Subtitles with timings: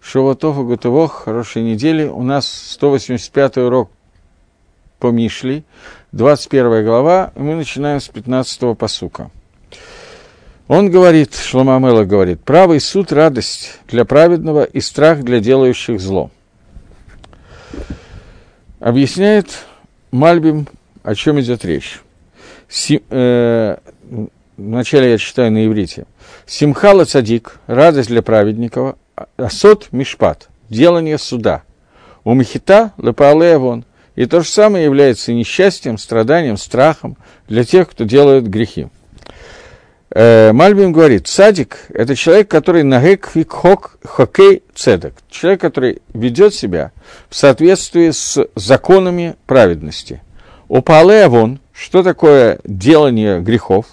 [0.00, 2.06] Шоватов и Гутывох, хорошей недели.
[2.06, 3.90] У нас 185 урок
[4.98, 5.64] по Мишли,
[6.12, 9.30] 21 глава, и мы начинаем с 15 посука.
[10.66, 16.30] Он говорит, Шломамела говорит, правый суд– радость для праведного и страх для делающих зло.
[18.78, 19.64] Объясняет
[20.10, 20.68] Мальбим,
[21.02, 22.00] о чем идет речь.
[22.68, 23.76] Си, э,
[24.58, 26.04] вначале я читаю на иврите.
[26.46, 28.96] Симхала цадик, радость для праведников,
[29.36, 31.62] асот мишпат, делание суда.
[32.24, 33.84] У михита лепаалея вон.
[34.16, 37.16] И то же самое является несчастьем, страданием, страхом
[37.48, 38.88] для тех, кто делает грехи.
[40.10, 46.92] Э, Мальбим говорит, садик– это человек, который нагек хок хокей цедок, человек, который ведет себя
[47.28, 50.22] в соответствии с законами праведности.
[50.68, 53.86] У Палея вон, что такое делание грехов?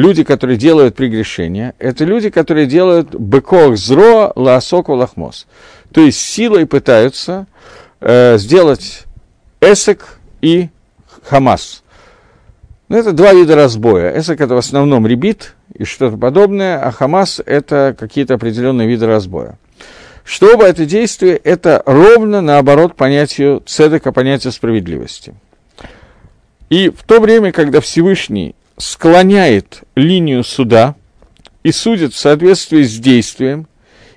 [0.00, 5.46] Люди, которые делают прегрешения, это люди, которые делают быкох зро лаосоку лахмос.
[5.92, 7.46] То есть силой пытаются
[8.00, 9.04] э, сделать
[9.60, 10.70] эсек и
[11.22, 11.82] хамас–
[12.90, 14.18] ну, это два вида разбоя.
[14.18, 19.58] Эсек– это в основном ребит и что-то подобное, а Хамас– это какие-то определенные виды разбоя.
[20.24, 25.34] Что оба это действие– это ровно наоборот понятию цедека, понятию справедливости.
[26.68, 30.94] И в то время, когда Всевышний склоняет линию суда
[31.62, 33.68] и судит в соответствии с действием,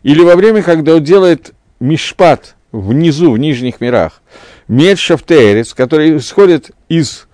[0.01, 4.21] или во время, когда он делает мишпат внизу, в нижних мирах,
[4.67, 7.27] медшафтеерец, который исходит из,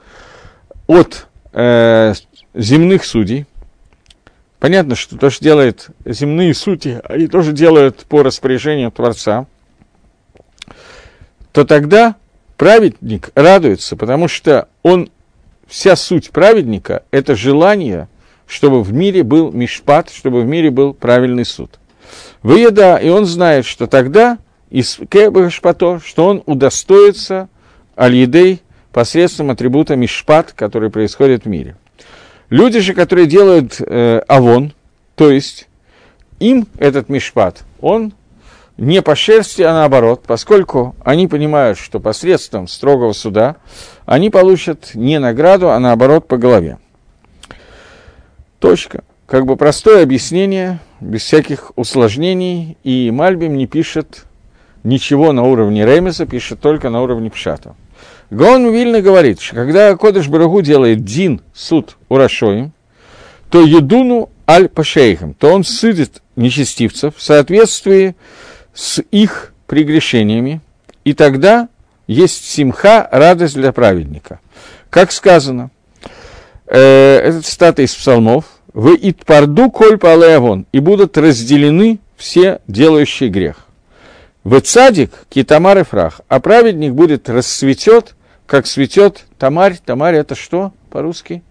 [0.88, 2.14] от э,
[2.54, 3.46] земных судей.
[4.60, 9.46] Понятно, что то, что делают земные судьи, они тоже делают по распоряжению Творца,
[11.54, 12.16] то тогда
[12.58, 15.10] праведник радуется, потому что он,
[15.70, 18.10] вся суть праведника– это желание,
[18.48, 21.80] чтобы в мире был мишпат, чтобы в мире был правильный суд.
[22.42, 24.40] Выеда, и он знает, что тогда
[24.70, 27.48] из Кебашпато, что он удостоится
[27.98, 28.62] аль-едей
[28.92, 31.76] посредством атрибута мишпат, который происходит в мире.
[32.50, 34.74] Люди же, которые делают э, авон,
[35.16, 35.68] то есть
[36.40, 38.14] им этот мишпат, он
[38.80, 43.58] не по шерсти, а наоборот, поскольку они понимают, что посредством строгого суда
[44.06, 46.78] они получат не награду, а наоборот по голове.
[48.60, 49.04] Точка.
[49.26, 54.24] Как бы простое объяснение, без всяких усложнений, и Мальбим не пишет
[54.84, 57.76] ничего на уровне Ремеса, пишет только на уровне Пшата.
[58.32, 62.72] Гаон Вильна говорит, что когда Кодыш Барагу делает дин, суд урашоим,
[63.52, 68.16] то едуну аль пашейхам, то он судит нечестивцев в соответствии
[69.12, 70.62] их прегрешениями,
[71.04, 71.70] и тогда
[72.08, 74.40] есть симха, радость для праведника.
[74.90, 75.70] Как сказано,
[76.66, 83.66] э, это цитата из псалмов, «Вы итпарду коль палеавон» и будут разделены все делающие грех.
[84.44, 88.16] В цадик китамар и фрах, а праведник будет расцветет
[88.50, 89.78] как цветет тамарь.
[89.86, 91.44] Тамарь это что по-русски?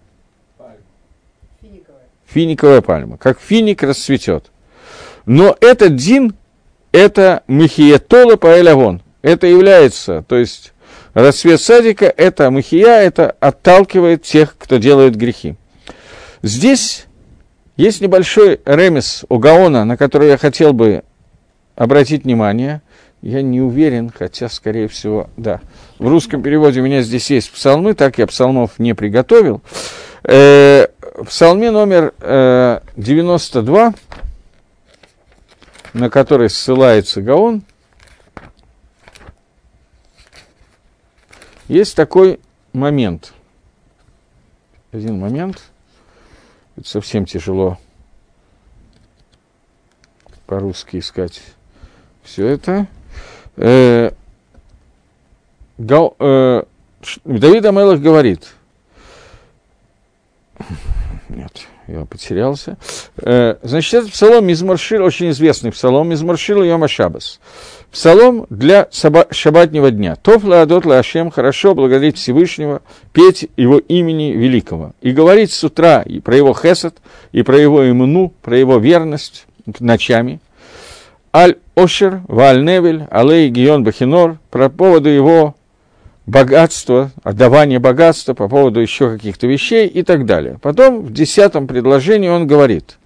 [1.61, 2.01] Финиковая.
[2.27, 3.17] Финиковая пальма.
[3.17, 4.51] Как финик расцветет.
[5.25, 6.35] Но этот дин,
[6.91, 9.01] это махиетола паэлявон.
[9.21, 10.73] Это является, то есть
[11.13, 15.55] расцвет садика, это махия, это отталкивает тех, кто делает грехи.
[16.41, 17.05] Здесь
[17.75, 21.03] есть небольшой ремес у Гаона, на который я хотел бы
[21.75, 22.81] обратить внимание.
[23.21, 25.59] Я не уверен, хотя, скорее всего, да.
[25.97, 29.61] В русском переводе у меня здесь есть псалмы, так я псалмов не приготовил.
[30.23, 30.87] Э,
[31.25, 33.93] псалме номер э, 92,
[35.93, 37.63] на который ссылается Гаон,
[41.67, 42.39] есть такой
[42.73, 43.33] момент.
[44.91, 45.61] Один момент.
[46.75, 47.77] Это совсем тяжело
[50.47, 51.41] по-русски искать
[52.23, 52.87] все это.
[53.55, 54.11] Э,
[55.77, 56.63] Гал, э,
[57.23, 58.47] דוד המלך говорит,
[61.29, 62.77] нет, я потерялся.
[63.17, 67.39] Э, значит, это псалом из очень известный псалом מזמור שיר ליום השבת.
[67.91, 70.15] Псалом для саба, шабатнего дня.
[70.15, 72.81] טוב להודות לה׳, хорошо благодарить Всевышнего,
[73.13, 74.93] петь его имени великого.
[75.01, 76.97] И говорить с утра и про его חסד,
[77.31, 79.47] и про его эмуну, про его верность
[79.79, 80.39] ночами.
[81.33, 85.55] עלי עשור, ועלי נבל, עלי הגיון בכנור, про поводу его
[86.29, 90.59] богатства, отдавания богатства, по поводу еще каких-то вещей и так далее.
[90.61, 92.97] Потом в десятом предложении он говорит,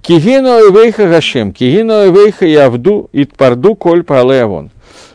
[0.00, 4.70] Кигино эвейха гашем, кигино эвейха явду итпарду коль палеавон.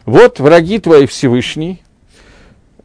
[0.05, 1.81] Вот враги твои Всевышний,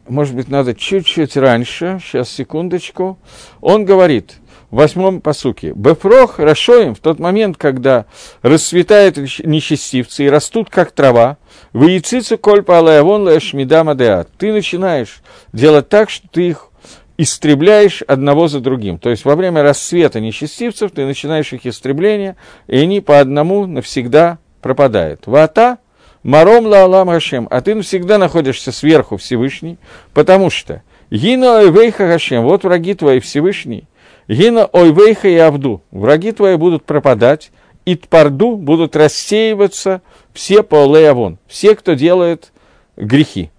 [0.09, 3.17] может быть, надо чуть-чуть раньше, сейчас, секундочку.
[3.61, 4.33] Он говорит,
[4.69, 5.71] в восьмом посуке.
[5.75, 8.05] Бефрох Рашоим в тот момент, когда
[8.41, 11.37] расцветают нечестивцы и растут, как трава,
[11.73, 14.29] в яйцицу кольпа алаявон лэшмида мадеат.
[14.37, 15.21] Ты начинаешь
[15.51, 16.69] делать так, что ты их
[17.17, 18.97] истребляешь одного за другим.
[18.97, 22.35] То есть во время расцвета нечестивцев ты начинаешь их истребление,
[22.67, 25.27] и они по одному навсегда пропадают.
[25.27, 25.79] Вата
[26.23, 29.77] Маром ла Алам Хашем, а ты навсегда находишься сверху Всевышний,
[30.13, 30.81] потому что
[31.11, 33.83] Гина ойвейха Хашем, вот враги твои Всевышний,
[34.27, 37.51] Гина ойвейха и Авду, враги твои будут пропадать,
[37.85, 40.01] и Тпарду будут рассеиваться
[40.33, 42.51] все по Авон, все, кто делает
[42.95, 43.51] грехи.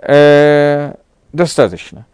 [0.00, 0.94] Э,
[1.32, 2.06] достаточно.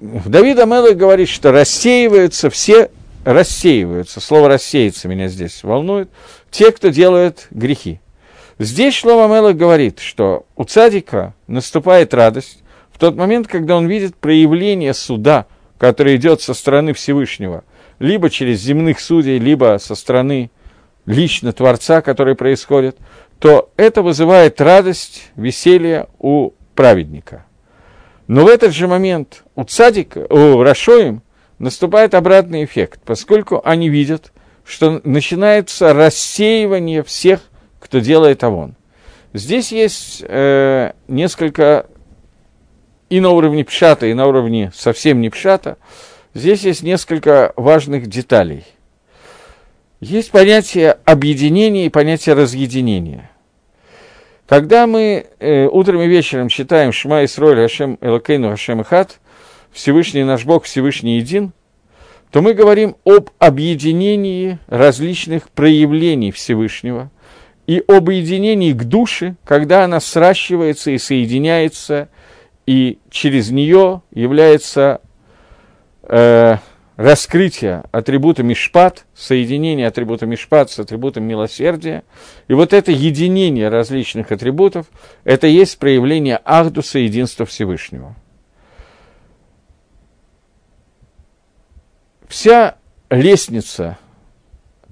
[0.00, 2.90] Давид Амелах говорит, что рассеиваются все,
[3.24, 6.10] рассеиваются, слово рассеяться меня здесь волнует,
[6.50, 8.00] те, кто делает грехи.
[8.58, 12.62] Здесь Шлома Мелах говорит, что у цадика наступает радость
[12.92, 15.46] в тот момент, когда он видит проявление суда,
[15.78, 17.64] которое идет со стороны Всевышнего,
[18.00, 20.50] либо через земных судей, либо со стороны
[21.06, 22.96] лично Творца, который происходит,
[23.38, 27.46] то это вызывает радость, веселье у праведника.
[28.26, 31.22] Но в этот же момент у цадика, у Рашоим
[31.58, 34.32] наступает обратный эффект, поскольку они видят,
[34.64, 37.40] что начинается рассеивание всех
[37.80, 38.76] кто делает авон.
[39.32, 41.86] Здесь есть э, несколько
[43.08, 45.76] и на уровне пшата, и на уровне совсем не пшата.
[46.34, 48.64] Здесь есть несколько важных деталей.
[50.00, 53.30] Есть понятие объединения и понятие разъединения.
[54.48, 59.20] Когда мы э, утром и вечером читаем Шма Исроль Хашем Элакейну Хашем Ихат,
[59.70, 61.52] Всевышний наш Бог, Всевышний един,
[62.30, 67.10] то мы говорим об объединении различных проявлений Всевышнего–
[67.70, 72.08] и об единении к душе, когда она сращивается и соединяется,
[72.66, 75.00] и через нее является
[76.10, 76.56] э,
[76.96, 82.04] раскрытие атрибута Мишпат, соединение атрибута Мишпат с атрибутом милосердия.
[82.48, 84.86] И вот это единение различных атрибутов,
[85.24, 88.14] это есть проявление Ахдуса, единства Всевышнего.
[92.28, 92.76] Вся
[93.08, 93.98] лестница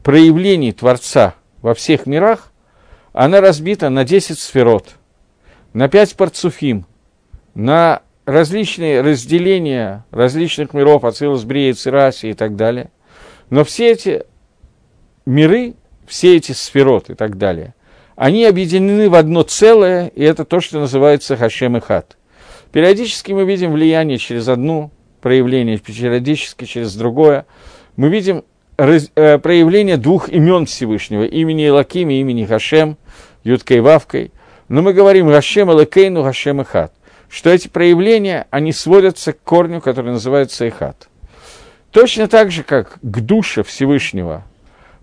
[0.03, 2.53] проявлений Творца во всех мирах–
[3.19, 4.95] она разбита на 10 сферот,
[5.73, 6.87] на 5 парцуфим,
[7.55, 12.91] на различные разделения различных миров, Ацилус, Брия, Цираси и так далее.
[13.51, 14.25] Но все эти
[15.27, 15.75] миры,
[16.07, 17.75] все эти сферот и так далее,
[18.17, 22.17] они объединены в одно целое, и это то, что называется Хашем и Хат.
[22.73, 24.91] Периодически мы видим влияние через одну
[25.21, 27.47] проявление, периодически через другое.
[27.97, 28.45] Мы видим
[28.77, 32.99] раз, э, проявление двух имен Всевышнего, имени Илаким и имени Хашем–
[33.45, 34.33] Юткой Вавкой,
[34.69, 36.93] но мы говорим Гашем Элекейну, Гашем Ихат,
[37.29, 41.09] что эти проявления, они сводятся к корню, который называется Ихат.
[41.91, 44.45] Точно так же, как к душе Всевышнего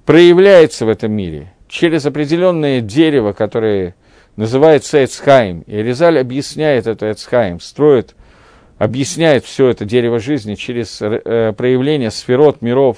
[0.06, 3.96] проявляется в этом мире через определенное дерево, которое
[4.36, 8.16] называется Эцхайм, и Резаль объясняет это Эцхайм, строит,
[8.78, 12.98] объясняет все это дерево жизни через э, проявление сферот, миров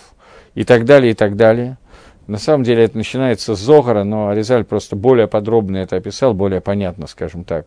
[0.56, 1.78] и так далее, и так далее–
[2.28, 6.60] на самом деле это начинается с Зогара, но Аризаль просто более подробно это описал, более
[6.60, 7.66] понятно, скажем так.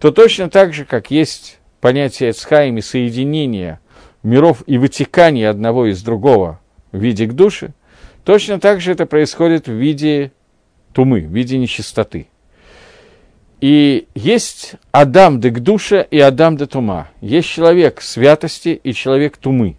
[0.00, 3.80] То точно так же, как есть понятие Эцхайм и соединения
[4.22, 6.60] миров и вытекания одного из другого
[6.92, 7.72] в виде к душе,
[8.24, 10.32] точно так же это происходит в виде
[10.92, 12.28] тумы, в виде нечистоты.
[13.60, 17.08] И есть Адам де душа и Адам де тума.
[17.20, 19.78] Есть человек святости и человек тумы.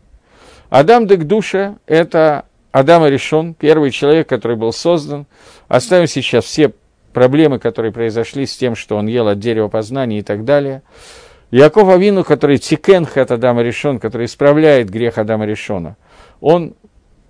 [0.69, 5.25] Адам де душа– это Адама решен, первый человек, который был создан.
[5.67, 6.71] Оставим сейчас все
[7.13, 10.81] проблемы, которые произошли с тем, что он ел от дерева познания и так далее.
[11.51, 15.97] Яков Авину, который тикенх от Адама решен, который исправляет грех Адама решена,
[16.41, 16.75] он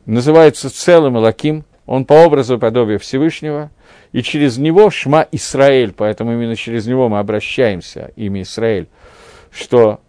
[0.05, 3.71] называется целым Лаким, он по образу и подобию Всевышнего,
[4.11, 8.87] и через него Шма Исраэль, поэтому именно через него мы обращаемся, имя Исраэль,
[9.51, 10.01] что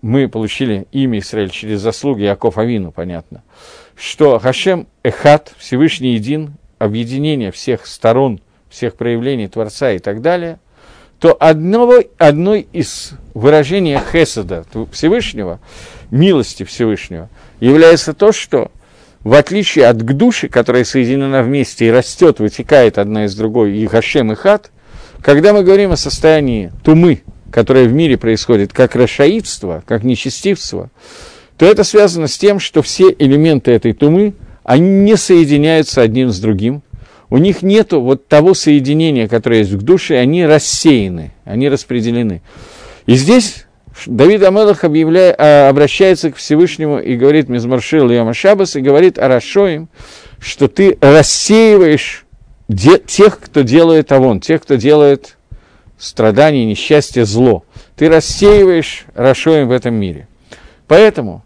[0.00, 3.42] мы получили имя Исраэль через заслуги Яков Авину, понятно
[3.98, 10.58] что Хашем Эхат, Всевышний Един, объединение всех сторон, всех проявлений Творца и так далее,
[11.18, 15.60] то одного, одной из выражений Хесада Всевышнего,
[16.10, 17.28] милости Всевышнего,
[17.60, 18.70] является то, что
[19.24, 24.32] в отличие от Гдуши, которая соединена вместе и растет, вытекает одна из другой, и Хашем
[24.32, 24.70] и Хат,
[25.22, 30.90] когда мы говорим о состоянии тумы, которое в мире происходит как расшаидство, как нечестивство,
[31.56, 36.38] то это связано с тем, что все элементы этой тумы, они не соединяются одним с
[36.38, 36.82] другим.
[37.30, 42.42] У них нет вот того соединения, которое есть в душе, они рассеяны, они распределены.
[43.06, 43.66] И здесь
[44.06, 49.88] Давид Амелах объявляет, а, обращается к Всевышнему и говорит Мизмаршил Йома Шабас, и говорит Арашоим,
[50.38, 52.24] что ты рассеиваешь
[52.68, 55.36] де, тех, кто делает авон, тех, кто делает
[55.98, 57.64] страдания, несчастье, зло.
[57.96, 60.28] Ты рассеиваешь Рашоим в этом мире.
[60.86, 61.44] Поэтому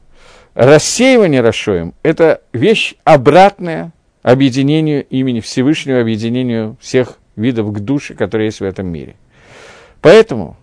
[0.55, 8.61] рассеивание Рашоим– это вещь обратная объединению имени Всевышнего, объединению всех видов к душе, которые есть
[8.61, 9.17] в этом мире.
[10.01, 10.57] Поэтому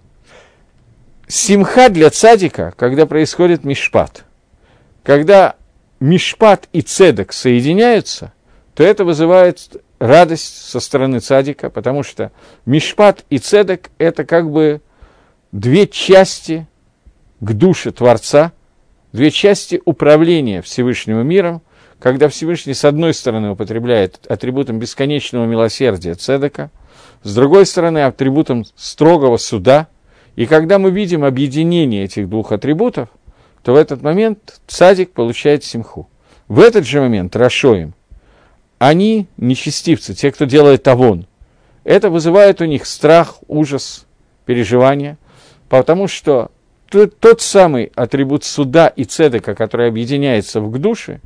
[1.27, 4.25] симха для цадика, когда происходит мишпат,
[5.03, 5.55] когда
[5.99, 8.33] мишпат и цедек соединяются,
[8.73, 12.31] то это вызывает радость со стороны цадика, потому что
[12.65, 14.81] мишпат и цедек– это как бы
[15.51, 16.67] две части
[17.41, 18.53] к душе Творца,
[19.11, 21.61] две части управления Всевышним миром,
[21.99, 26.71] когда Всевышний с одной стороны употребляет атрибутом бесконечного милосердия цедека,
[27.23, 29.87] с другой стороны атрибутом строгого суда,
[30.35, 33.09] и когда мы видим объединение этих двух атрибутов,
[33.63, 36.09] то в этот момент цадик получает симху.
[36.47, 37.93] В этот же момент Рашоим,
[38.77, 41.27] они нечестивцы, те, кто делает тавон,
[41.83, 44.05] это вызывает у них страх, ужас,
[44.45, 45.17] переживания,
[45.67, 46.51] потому что
[46.89, 51.19] тот, тот самый атрибут суда и цедека, который объединяется в душе,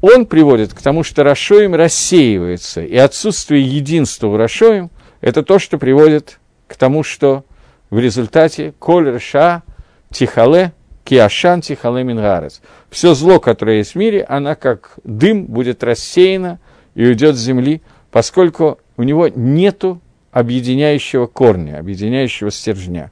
[0.00, 5.78] он приводит к тому, что Рашоим рассеивается, и отсутствие единства в Рашоим– это то, что
[5.78, 7.44] приводит к тому, что
[7.90, 9.62] в результате коль реша
[10.10, 10.72] тихале
[11.04, 12.60] киашан тихале мингарец.
[12.90, 16.60] Все зло, которое есть в мире, она как дым будет рассеяна
[16.94, 20.00] и уйдет с земли, поскольку у него нету
[20.32, 23.10] объединяющего корня, объединяющего стержня.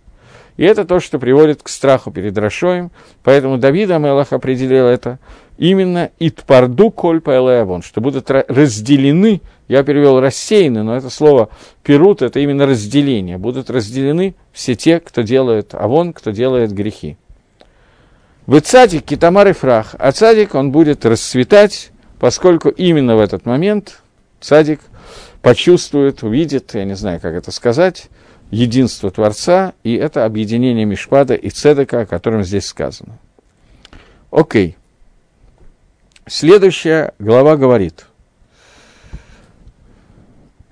[0.57, 2.91] И это то, что приводит к страху перед Рашоем,
[3.23, 5.19] поэтому Давид Амелах определил это
[5.57, 11.51] именно «итпарду коль пайлеавон», что будут разделены, я перевел рассеяны, но это слово
[11.83, 17.17] «перут»– это именно разделение, будут разделены все те, кто делает авон, кто делает грехи.
[18.47, 24.03] В цадик китамар и фрах, а цадик он будет расцветать, поскольку именно в этот момент
[24.41, 24.81] цадик
[25.41, 28.09] почувствует, увидит, я не знаю, как это сказать,
[28.51, 33.19] единство Творца, и это объединение Мишпада и Цедека, о котором здесь сказано.
[34.31, 34.77] Окей.
[36.27, 38.07] Следующая глава говорит,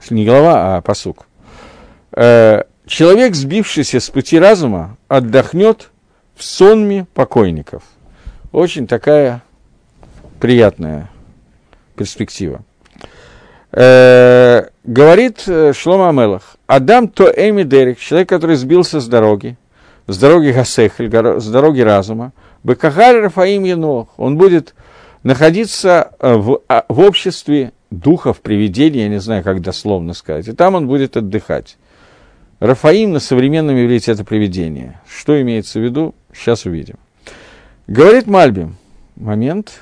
[0.08, 1.26] не глава, а посук.
[2.12, 5.90] Э, Человек, сбившийся с пути разума, отдохнет
[6.34, 7.82] в сонме покойников.
[8.50, 9.42] Очень такая
[10.40, 11.10] приятная
[11.96, 12.62] перспектива.
[13.70, 19.56] Э, говорит э, Шлома Амелах, Адам то эми дерек, человек, который сбился с дороги,
[20.06, 22.32] с дороги Гасехель, с дороги разума,
[22.64, 24.74] Бекахаль Рафаим Енох, он будет
[25.22, 30.52] находиться э, в, а, в обществе духов, привидений, я не знаю, как дословно сказать, и
[30.52, 31.76] там он будет отдыхать.
[32.60, 35.00] Рафаим на современном иврите это привидение.
[35.08, 36.96] Что имеется в виду, сейчас увидим.
[37.88, 38.76] Говорит Мальбим,
[39.16, 39.80] момент.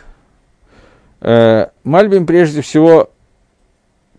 [1.21, 3.11] Э, Мальбим прежде всего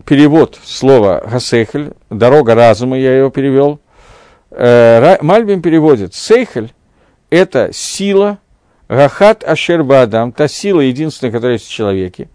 [0.04, 3.80] перевод слова «гасехель», «дорога разума», я его перевел.
[4.50, 6.72] Э, Мальбим переводит «сейхель»–
[7.30, 8.38] это сила,
[8.92, 12.28] «гахат ашер баадам», та сила единственная, которая есть в человеке,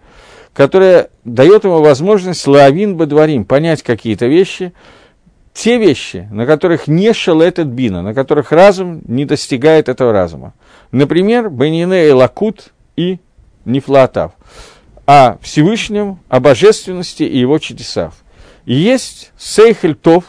[0.53, 4.73] которая дает ему возможность лавин бадварим, понять какие-то вещи,
[5.53, 10.53] те вещи, на которых не шел этот бина, на которых разум не достигает этого разума.
[10.91, 13.19] Например, Бенине и Лакут и
[13.65, 14.31] Нефлатав
[15.05, 18.13] о Всевышнем, о божественности и его чудесах.
[18.65, 20.25] Есть Сейхель Тов,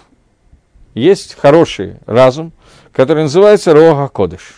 [0.95, 2.53] есть хороший разум,
[2.93, 4.58] который называется Рога Кодыш.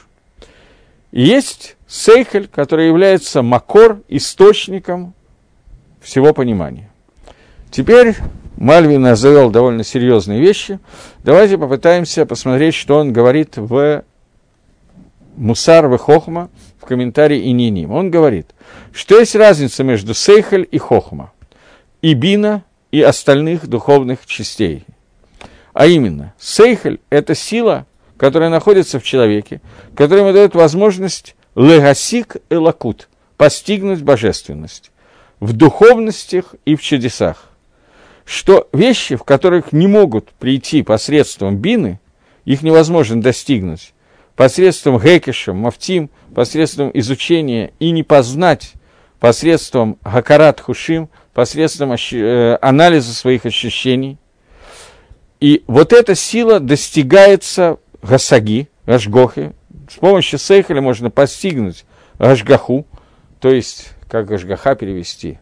[1.12, 5.14] Есть Сейхель, который является Макор, источником
[6.00, 6.90] всего понимания.
[7.70, 8.16] Теперь
[8.56, 10.78] Мальвин завел довольно серьезные вещи.
[11.24, 14.04] Давайте попытаемся посмотреть, что он говорит в
[15.36, 17.92] Мусар в Хохма в комментарии Ининим.
[17.92, 18.48] Он говорит,
[18.92, 21.32] что есть разница между Сейхель и Хохма,
[22.02, 24.84] и Бина, и остальных духовных частей.
[25.72, 27.86] А именно, Сейхель– это сила,
[28.20, 29.62] которая находится в человеке,
[29.96, 33.08] которая ему дает возможность легасик и лакут–
[33.38, 34.90] постигнуть божественность
[35.40, 37.48] в духовностях и в чудесах.
[38.26, 41.98] Что вещи, в которых не могут прийти посредством бины,
[42.44, 43.94] их невозможно достигнуть,
[44.36, 48.74] посредством Гекеша, Мафтим, посредством изучения и не познать
[49.18, 54.18] посредством Гакарат Хушим, посредством э, анализа своих ощущений.
[55.40, 59.52] И вот эта сила достигается Гасаги, Гашгохи.
[59.90, 61.84] С помощью Сейхаля можно постигнуть
[62.18, 62.86] Гашгаху,
[63.40, 65.38] то есть, как Гашгаха перевести?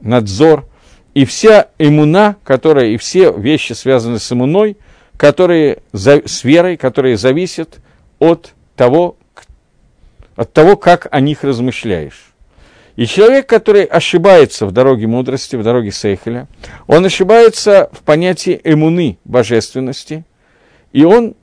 [0.00, 0.66] Надзор.
[1.14, 4.76] И вся иммуна, которая, и все вещи, связанные с иммуной,
[5.16, 7.78] которые, с верой, которые зависят
[8.18, 9.16] от того,
[10.34, 12.34] от того, как о них размышляешь.
[12.96, 16.48] И человек, который ошибается в дороге мудрости, в дороге Сейхеля,
[16.86, 20.24] он ошибается в понятии эмуны, божественности,
[20.92, 21.34] и он,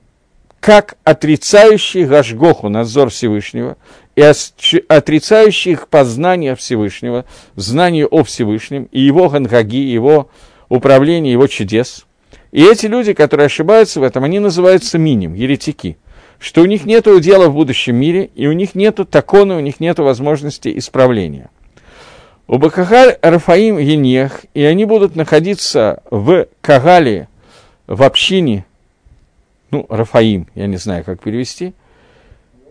[0.60, 3.76] как отрицающий Гашгоху, надзор Всевышнего,
[4.16, 7.24] и отрицающий их познание Всевышнего,
[7.56, 10.30] знание о Всевышнем, и его гангаги, его
[10.68, 12.06] управление, его чудес.
[12.52, 15.98] И эти люди, которые ошибаются в этом, они называются миним, еретики–
[16.44, 19.80] что у них нет дела в будущем мире, и у них нет такона, у них
[19.80, 21.48] нет возможности исправления.
[22.46, 27.28] У Бакахаль Рафаим Енех, и они будут находиться в Кагале,
[27.86, 28.66] в общине,
[29.74, 31.74] ну, Рафаим, я не знаю, как перевести.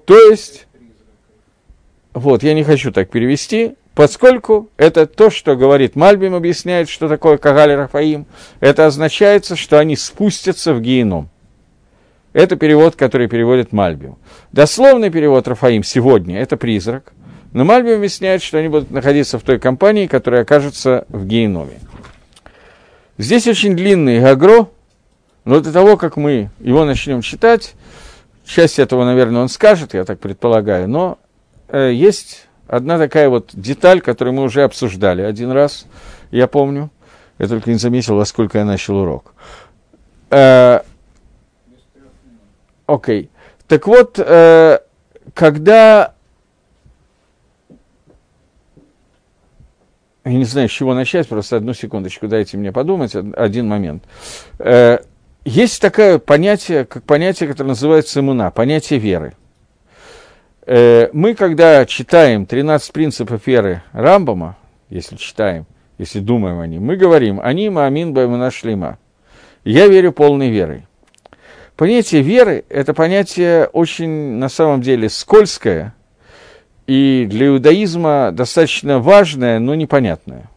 [0.05, 0.67] То есть,
[2.13, 7.37] вот, я не хочу так перевести, поскольку это то, что говорит Мальбим, объясняет, что такое
[7.37, 8.25] Кагаль Рафаим,
[8.61, 11.29] это означает, что они спустятся в геном.
[12.31, 14.15] Это перевод, который переводит Мальбим.
[14.53, 17.11] Дословный перевод Рафаим сегодня– это призрак.
[17.51, 21.79] Но Мальбим объясняет, что они будут находиться в той компании, которая окажется в геноме.
[23.17, 24.69] Здесь очень длинный Гагро,
[25.45, 27.75] но до того, как мы его начнем читать,
[28.45, 31.17] часть этого, наверное, он скажет, я так предполагаю, но
[31.67, 35.85] э, есть одна такая вот деталь, которую мы уже обсуждали один раз,
[36.31, 36.89] я помню,
[37.39, 39.33] я только не заметил, во сколько я начал урок.
[40.29, 40.81] Э,
[42.85, 43.29] Окей.
[43.67, 44.79] Так вот, э,
[45.33, 46.13] когда...
[50.25, 54.03] Я не знаю, с чего начать, просто одну секундочку, дайте мне подумать, один момент.
[54.59, 54.99] Э,
[55.45, 59.33] есть такое понятие, как понятие, которое называется иммуна, понятие веры.
[60.65, 64.57] Э, мы, когда читаем 13 принципов веры Рамбама,
[64.89, 65.65] если читаем,
[65.97, 68.97] если думаем о них, мы говорим «Они маамин баймуна шлима».
[69.65, 70.87] Я верю полной верой.
[71.75, 75.93] Понятие веры– это понятие очень, на самом деле, скользкое
[76.87, 80.49] и для иудаизма достаточно важное, но непонятное.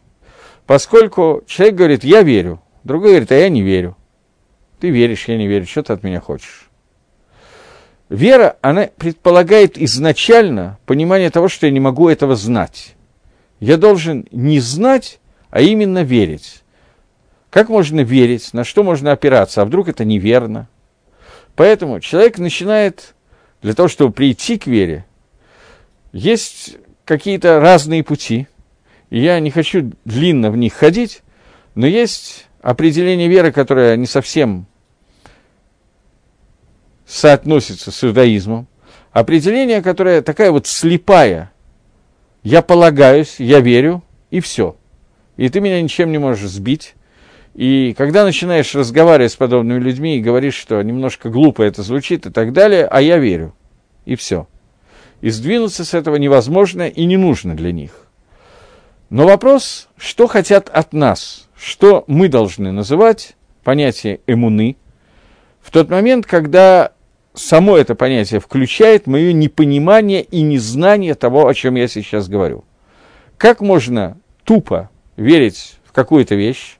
[0.65, 3.97] Поскольку человек говорит «я верю», другой говорит «а я не верю».
[4.79, 6.69] Ты веришь, я не верю, что ты от меня хочешь?
[8.09, 12.95] Вера, она предполагает изначально понимание того, что я не могу этого знать.
[13.59, 16.63] Я должен не знать, а именно верить.
[17.49, 20.69] Как можно верить, на что можно опираться, а вдруг это неверно–
[21.57, 23.15] Поэтому человек начинает,
[23.63, 25.05] для того, чтобы прийти к вере,
[26.13, 28.47] есть какие-то разные пути.
[29.09, 31.23] И я не хочу длинно в них ходить,
[31.73, 34.67] но есть определение веры, которое не совсем
[37.05, 38.67] соотносится с иудаизмом.
[39.11, 41.51] Определение, которое такая вот слепая.
[42.43, 44.75] Я полагаюсь, я верю, и все.
[45.37, 46.95] И ты меня ничем не можешь сбить.
[47.55, 52.29] И когда начинаешь разговаривать с подобными людьми и говоришь, что немножко глупо это звучит и
[52.29, 53.55] так далее, а я верю.
[54.05, 54.47] И все.
[55.21, 57.91] И сдвинуться с этого невозможно и не нужно для них.
[59.09, 64.77] Но вопрос, что хотят от нас, что мы должны называть понятие эмуны,
[65.61, 66.91] в тот момент, когда
[67.33, 72.63] само это понятие включает мое непонимание и незнание того, о чем я сейчас говорю.
[73.37, 76.77] Как можно тупо верить в какую-то вещь,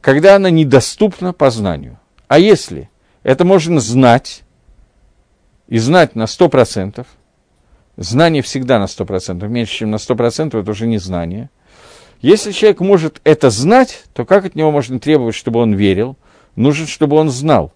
[0.00, 1.98] когда она недоступна познанию.
[2.28, 2.90] А если
[3.22, 4.44] это можно знать,
[5.66, 7.06] и знать на 100%,
[7.96, 11.50] знание всегда на 100%, меньше, чем на 100% это уже не знание.
[12.24, 16.16] Если человек может это знать, то как от него можно требовать, чтобы он верил?
[16.56, 17.70] Нужно, чтобы он знал.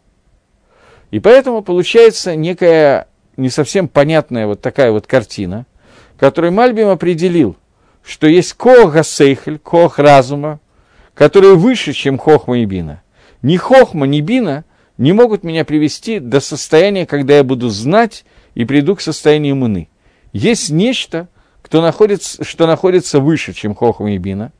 [1.11, 5.66] И поэтому получается некая не совсем понятная вот такая вот картина,
[6.18, 7.56] которую Мальбим определил,
[8.02, 10.61] что есть кох гасейхель, кох разума,
[11.12, 13.02] которые выше, чем Хохма и Бина.
[13.42, 14.64] Ни Хохма, ни Бина
[14.96, 19.90] не могут меня привести до состояния, когда я буду знать и приду к состоянию мыны.
[20.32, 21.28] Есть нечто,
[21.68, 24.52] кто находится, что находится выше, чем Хохма и Бина,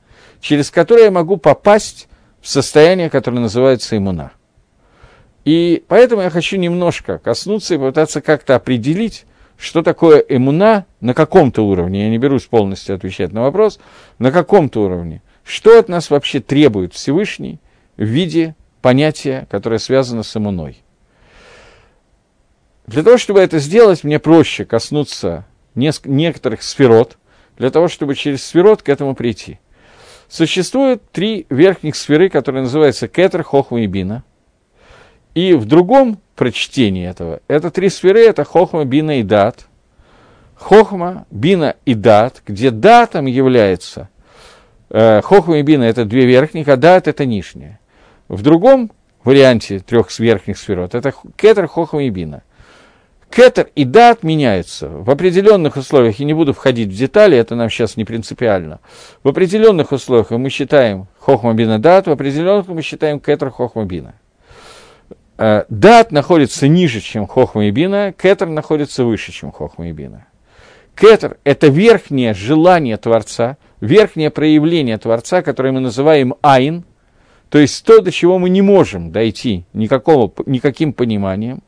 [0.43, 2.07] через которое я могу попасть
[2.43, 4.33] в состояние, которое называется иммуна.
[5.47, 9.25] И поэтому я хочу немножко коснуться и попытаться как-то определить,
[9.57, 12.05] что такое эмуна на каком-то уровне.
[12.05, 13.81] Я не берусь полностью отвечать на вопрос,
[14.19, 15.23] на каком-то уровне.
[15.45, 17.59] Что от нас вообще требует Всевышний
[17.97, 20.83] в виде понятия, которое связано с иммуной?
[22.87, 25.47] Для того, чтобы это сделать, мне проще коснуться
[25.79, 27.19] некоторых сферот,
[27.57, 29.59] для того, чтобы через сферот к этому прийти.
[30.29, 34.25] Существует три верхних сферы, которые называются Кетер, Хохма и Бина.
[35.35, 39.67] И в другом прочтении этого, это три сферы, это Хохма, Бина и Дат.
[40.55, 44.09] Хохма, Бина и Дат, где датом является–
[44.91, 47.81] Э, Хохма и Бина– это две верхних, а Дат– это нижняя.
[48.29, 48.91] В другом
[49.23, 52.43] варианте трех верхних сферот, это кетер, хохма и бина.
[53.39, 54.89] Кетер и дат меняются.
[54.89, 58.81] В определенных условиях, я не буду входить в детали, это нам сейчас не принципиально.
[59.23, 64.17] В определенных условиях мы считаем хохма бина дат, в определенных мы считаем кетер хохма бина.
[65.37, 70.27] Э, дат находится ниже, чем хохма и бина, кетер находится выше, чем хохма и бина.
[70.97, 76.83] Кетер– это верхнее желание Творца, верхнее проявление Творца, которое мы называем айн,
[77.51, 81.63] то есть то, до чего мы не можем дойти никакого, никаким пониманием.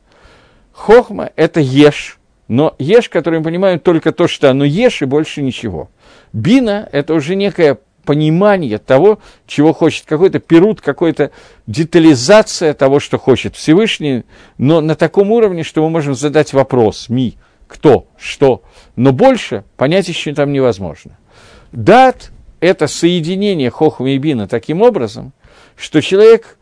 [0.73, 5.41] Хохма– это еш, но еш, который мы понимаем только то, что оно еш и больше
[5.41, 5.89] ничего.
[6.33, 11.31] Бина– это уже некое понимание того, чего хочет, какой-то перут, какая-то
[11.67, 14.23] детализация того, что хочет Всевышний,
[14.57, 18.63] но на таком уровне, что мы можем задать вопрос «ми», кто, что,
[18.95, 21.17] но больше понять еще там невозможно.
[21.71, 25.31] Дат– это соединение хохма и бина таким образом,
[25.77, 26.57] что человек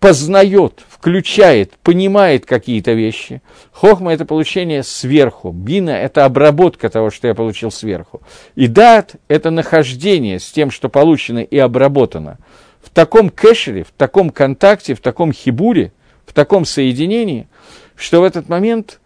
[0.00, 3.42] познает, включает, понимает какие-то вещи.
[3.72, 8.22] Хохма– это получение сверху, бина– это обработка того, что я получил сверху.
[8.54, 12.38] И дат– это нахождение с тем, что получено и обработано.
[12.82, 15.92] В таком кэшере, в таком контакте, в таком хибуре,
[16.26, 17.48] в таком соединении,
[17.94, 19.00] что в этот момент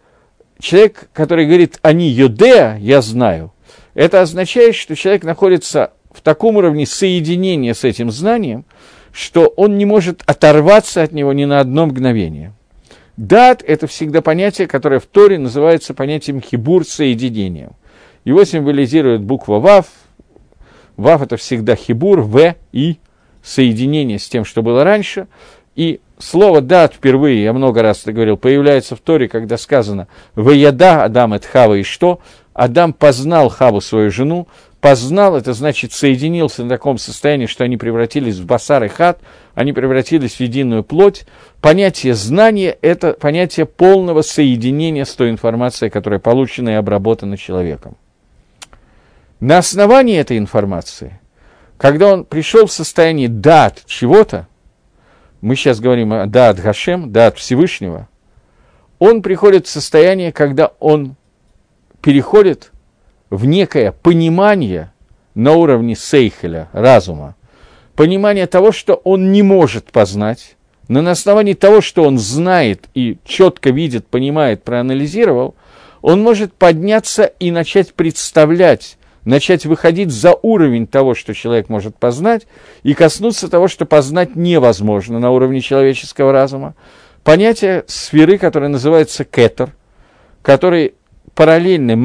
[0.59, 3.53] человек, который говорит «они юдея», я знаю,
[3.93, 8.65] это означает, что человек находится в таком уровне соединения с этим знанием,
[9.17, 12.53] что он не может оторваться от него ни на одно мгновение.
[13.17, 17.71] Дат– это всегда понятие, которое в Торе называется понятием хибур соединением.
[18.25, 19.87] Его символизирует буква Вав.
[20.97, 22.97] Вав– это всегда хибур, В, И,
[23.41, 25.25] соединение с тем, что было раньше.
[25.75, 31.03] И слово «дат» впервые, я много раз это говорил, появляется в Торе, когда сказано «Ваяда
[31.03, 32.19] Адам et Хава» и что?
[32.57, 34.47] Адам познал Хаву, свою жену,
[34.81, 39.19] познал, это значит соединился на таком состоянии, что они превратились в басар и хат,
[39.53, 41.27] они превратились в единую плоть.
[41.61, 47.95] Понятие знания– это понятие полного соединения с той информацией, которая получена и обработана человеком.
[49.39, 51.19] На основании этой информации,
[51.77, 54.47] когда он пришел в состояние дат чего-то,
[55.41, 58.09] мы сейчас говорим о дат Гашем, дат Всевышнего,
[58.97, 61.17] он приходит в состояние, когда он
[62.07, 62.71] переходит
[63.29, 64.93] в некое понимание
[65.35, 67.35] на уровне сейхеля, разума,
[67.97, 70.55] понимание того, что он не может познать,
[70.87, 75.55] но на основании того, что он знает и четко видит, понимает, проанализировал,
[76.01, 82.47] он может подняться и начать представлять, начать выходить за уровень того, что человек может познать,
[82.83, 86.73] и коснуться того, что познать невозможно на уровне человеческого разума.
[87.25, 89.75] Понятие сферы, которое называется кетер,
[90.41, 90.93] который
[91.37, 91.95] параллельный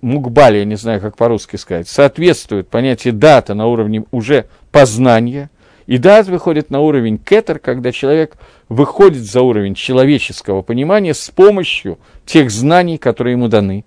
[0.00, 5.50] мукбали, я не знаю, как по-русски сказать, соответствует понятию дата на уровне уже познания,
[5.86, 8.38] и дат выходит на уровень кетер, когда человек
[8.70, 13.84] выходит за уровень человеческого понимания с помощью тех знаний, которые ему даны.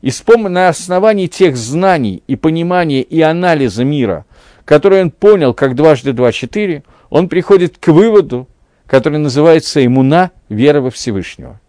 [0.00, 4.24] И с пом- на основании тех знаний и понимания и анализа мира,
[4.64, 8.48] которые он понял как дважды два четыре, он приходит к выводу,
[8.86, 11.60] который называется иммуна, вера во Всевышнего.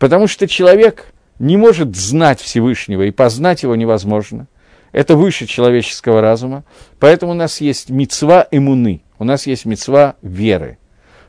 [0.00, 1.06] Потому что человек–
[1.38, 4.46] не может знать Всевышнего, и познать его невозможно.
[4.92, 6.64] Это выше человеческого разума.
[6.98, 10.78] Поэтому у нас есть мецва иммуны, у нас есть мецва веры.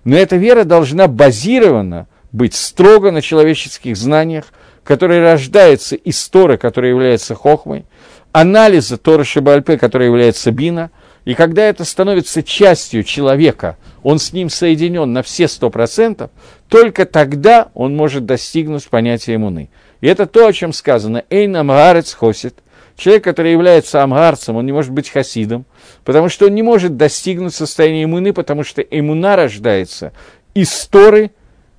[0.03, 4.45] Но эта вера должна базирована быть строго на человеческих знаниях,
[4.83, 7.85] которые рождаются из Торы, которая является хохмой,
[8.31, 10.91] анализа Торы Шибальпе, которая является бина,
[11.25, 16.31] и когда это становится частью человека, он с ним соединен на все сто процентов,
[16.69, 19.69] только тогда он может достигнуть понятия иммуны.
[20.01, 21.23] И это то, о чем сказано.
[21.29, 22.59] Эйн амгарец хосит.
[22.95, 25.65] Человек, который является амгарцем, он не может быть хасидом,
[26.03, 30.13] потому что он не может достигнуть состояния иммуны, потому что иммуна рождается
[30.55, 31.29] из Торы,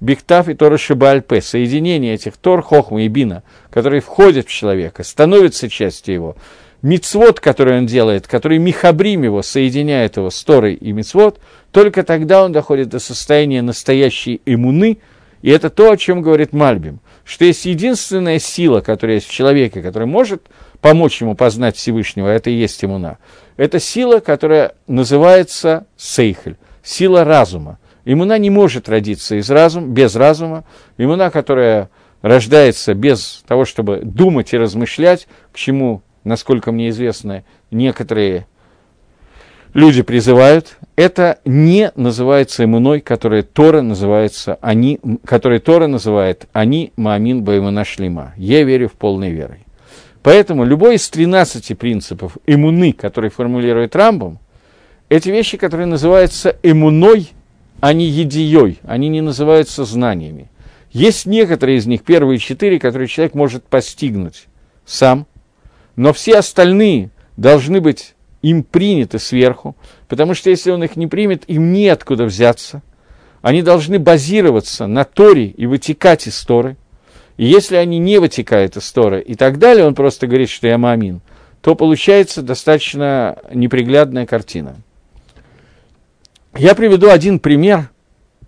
[0.01, 5.69] Бихтав и Тора Шибальпе, соединение этих Тор, Хохма и Бина, которые входят в человека, становятся
[5.69, 6.37] частью его.
[6.83, 11.41] Мицвод, который он делает, который Михабрим его, соединяет его с Торой и Мицвод,
[11.73, 14.99] только тогда он доходит до состояния настоящей иммуны,
[15.43, 19.83] и это то, о чем говорит Мальбим что есть единственная сила, которая есть в человеке,
[19.83, 20.45] которая может
[20.81, 23.19] помочь ему познать Всевышнего, это и есть иммуна.
[23.59, 27.79] Это сила, которая называется сейхель, сила разума.
[28.07, 30.65] Иммуна не может родиться из разума, без разума.
[30.97, 31.91] Иммуна, которая
[32.23, 38.47] рождается без того, чтобы думать и размышлять, к чему, насколько мне известно, некоторые
[39.75, 47.43] люди призывают, это не называется иммуной, которая Тора называется, они, который Тора называет «они маамин
[47.43, 48.35] баймана шлима».
[48.37, 49.65] Я верю в полной верой.
[50.23, 54.41] Поэтому любой из 13 принципов иммуны, которые формулирует Рамбом,
[55.09, 57.31] эти вещи, которые называются иммуной,
[57.81, 60.51] а едией, они не называются знаниями.
[60.91, 64.47] Есть некоторые из них, первые четыре, которые человек может постигнуть
[64.85, 65.27] сам,
[65.97, 71.45] но все остальные должны быть им приняты сверху, потому что если он их не примет,
[71.49, 72.83] им неоткуда взяться.
[73.43, 76.77] Они должны базироваться на Торе и вытекать из Торы.
[77.37, 80.77] И если они не вытекают из Торы и так далее, он просто говорит, что я
[80.77, 81.21] мамин,
[81.61, 84.77] то получается достаточно неприглядная картина.
[86.57, 87.91] Я приведу один пример,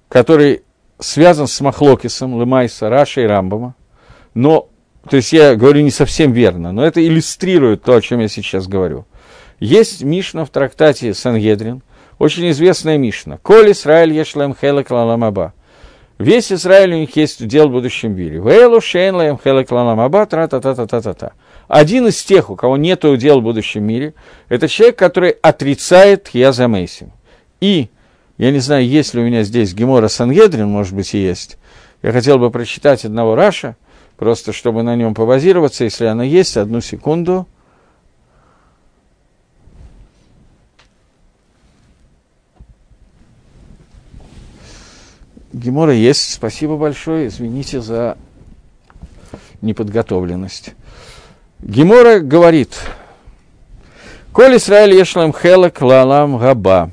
[0.09, 0.62] который
[0.98, 3.74] связан с Махлокисом, Лемайса, Раша и Рамбома,
[4.35, 4.68] но,
[5.09, 8.66] то есть я говорю не совсем верно, но это иллюстрирует то, о чем я сейчас
[8.66, 9.07] говорю.
[9.61, 11.83] Есть Мишна в трактате Сангедрин,
[12.18, 13.37] очень известная Мишна.
[13.37, 15.53] «Коль Израиль ешлем хелек лаламаба».
[16.18, 18.40] Весь Израиль у них есть удел в будущем мире.
[18.40, 21.33] «Вейлу шейн лаем хелек лаламаба» тра-та-та-та-та-та.
[21.68, 24.14] Один из тех, у кого нет удел в будущем мире,
[24.49, 27.12] это человек, который отрицает Язамейсим.
[27.61, 27.90] И
[28.38, 31.59] я не знаю, есть ли у меня здесь Гемора Сангедрин, может быть, и есть.
[32.03, 33.77] Я хотел бы прочитать одного Раша,
[34.16, 37.46] просто чтобы на нем побазироваться, если она есть, одну секунду.
[45.52, 48.16] Гемора есть, спасибо большое, извините за
[49.60, 50.74] неподготовленность.
[51.60, 52.78] Гемора говорит,
[54.32, 56.92] «Коль Исраиль ешлам хелек лалам габа».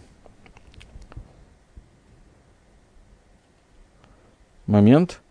[4.68, 5.22] момент.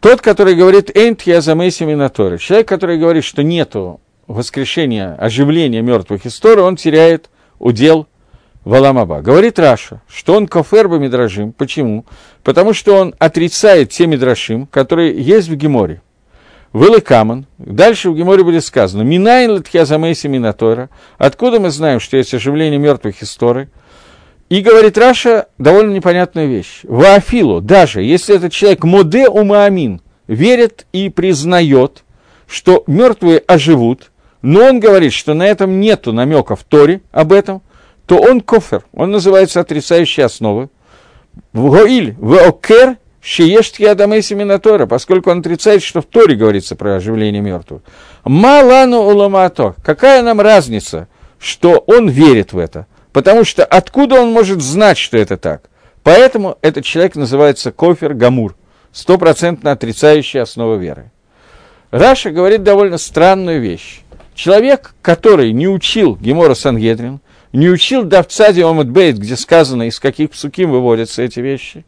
[0.00, 2.38] Тот, который говорит «Энт я за Минаторы».
[2.38, 8.08] Человек, который говорит, что нету воскрешения, оживления мертвых историй, он теряет удел
[8.64, 9.22] Валамаба.
[9.22, 11.52] Говорит Раша, что он коферба мидрашим.
[11.52, 12.04] Почему?
[12.44, 16.00] Потому что он отрицает те мидрашим, которые есть в Геморе.
[16.72, 17.46] Вылы Каман.
[17.58, 19.02] Дальше в Геморе будет сказано.
[19.02, 20.90] Минайн латхя замейси минатора.
[21.18, 23.68] Откуда мы знаем, что есть оживление мертвых историй?
[24.48, 26.80] И говорит Раша довольно непонятную вещь.
[26.84, 32.04] Ваафилу, даже если этот человек моде умаамин, верит и признает,
[32.46, 34.10] что мертвые оживут,
[34.42, 37.62] но он говорит, что на этом нету намека в Торе об этом,
[38.06, 40.68] то он кофер, он называется отрицающей основы.
[41.52, 47.82] Вгоиль, вокер, шиештки адамейси минатора, поскольку он отрицает, что в Торе говорится про оживление мертвых.
[48.24, 52.86] Малану уламато, какая нам разница, что он верит в это?
[53.12, 55.70] Потому что откуда он может знать, что это так?
[56.02, 58.56] Поэтому этот человек называется кофер гамур,
[58.92, 61.10] стопроцентно отрицающий основу веры.
[61.90, 64.00] Раша говорит довольно странную вещь.
[64.34, 67.20] Человек, который не учил Гемора Сангедрин,
[67.52, 71.84] не учил Давцади Омадбейт, где сказано, из каких псуким выводятся эти вещи,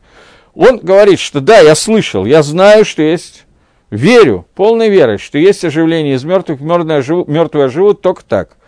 [0.54, 3.44] он говорит, что да, я слышал, я знаю, что есть,
[3.90, 8.56] верю, полной верой, что есть оживление из мертвых, мертвые живут, мертвые живут только так–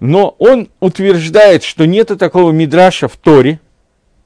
[0.00, 3.58] но он утверждает, что нет такого мидраша в Торе,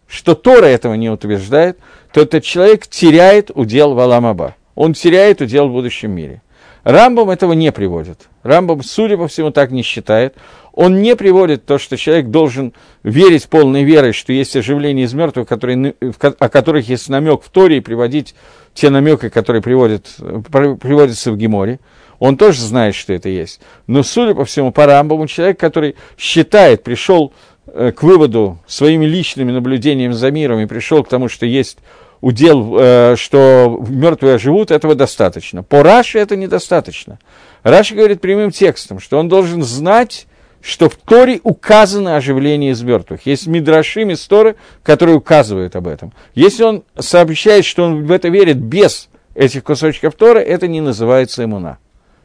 [0.09, 1.79] что Тора этого не утверждает,
[2.13, 4.57] то этот человек теряет удел в Аламаба.
[4.75, 6.43] Он теряет удел в будущем мире.
[6.83, 8.29] Рамбам этого не приводит.
[8.43, 10.35] Рамбам, судя по всему, так не считает.
[10.79, 15.49] Он не приводит то, что человек должен верить полной верой, что есть оживление из мертвых,
[15.49, 18.37] которые, о которых есть намек в Торе, и приводить
[18.75, 21.81] те намеки, которые приводят, приводятся в Геморе
[22.21, 23.61] он тоже знает, что это есть.
[23.87, 27.33] Но, судя по всему, по Рамбаму, человек, который считает, пришел
[27.67, 31.79] э, к выводу своими личными наблюдениями за миром и пришел к тому, что есть
[32.21, 35.63] удел, э, что мертвые живут, этого достаточно.
[35.63, 37.19] По Раше это недостаточно.
[37.63, 40.27] Раши говорит прямым текстом, что он должен знать,
[40.69, 43.25] что в Торе указано оживление из мертвых.
[43.25, 46.13] Есть мидраши, мисторы, которые указывают об этом.
[46.35, 51.43] Если он сообщает, что он в это верит без этих кусочков Торы, это не называется
[51.43, 51.79] иммуна.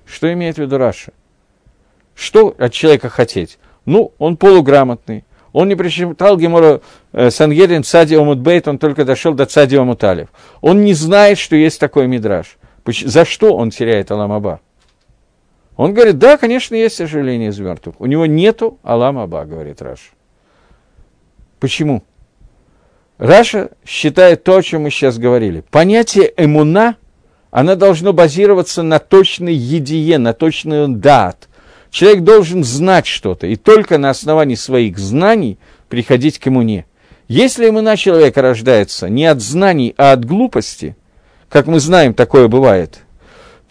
[0.05, 1.13] Что имеет в виду Раша?
[2.15, 3.59] Что от человека хотеть?
[3.85, 5.23] Ну, он полуграмотный.
[5.53, 6.81] Он не прочитал גמרא
[7.13, 10.27] э, סנהדרין צ׳ עמוד ב׳, он только дошел до צ׳ עמוד א׳.
[10.59, 12.57] Он не знает, что есть такой мидраш.
[13.05, 14.59] За что он теряет עולם הבא?
[15.75, 17.99] Он говорит, да, конечно, есть оживление из мертвых.
[17.99, 20.11] У него нету עולם הבא, говорит Раши.
[21.59, 22.03] Почему?
[23.17, 25.63] Раши считает то, о чем мы сейчас говорили.
[25.71, 26.97] Понятие אמונה
[27.51, 31.47] она должна базироваться на точной ידיעה, на точной דעת.
[31.91, 36.87] Человек должен знать что-то, и только на основании своих знаний приходить к иммуне.
[37.27, 40.95] Если иммуна человека рождается не от знаний, а от глупости,
[41.49, 43.02] как мы знаем, такое бывает,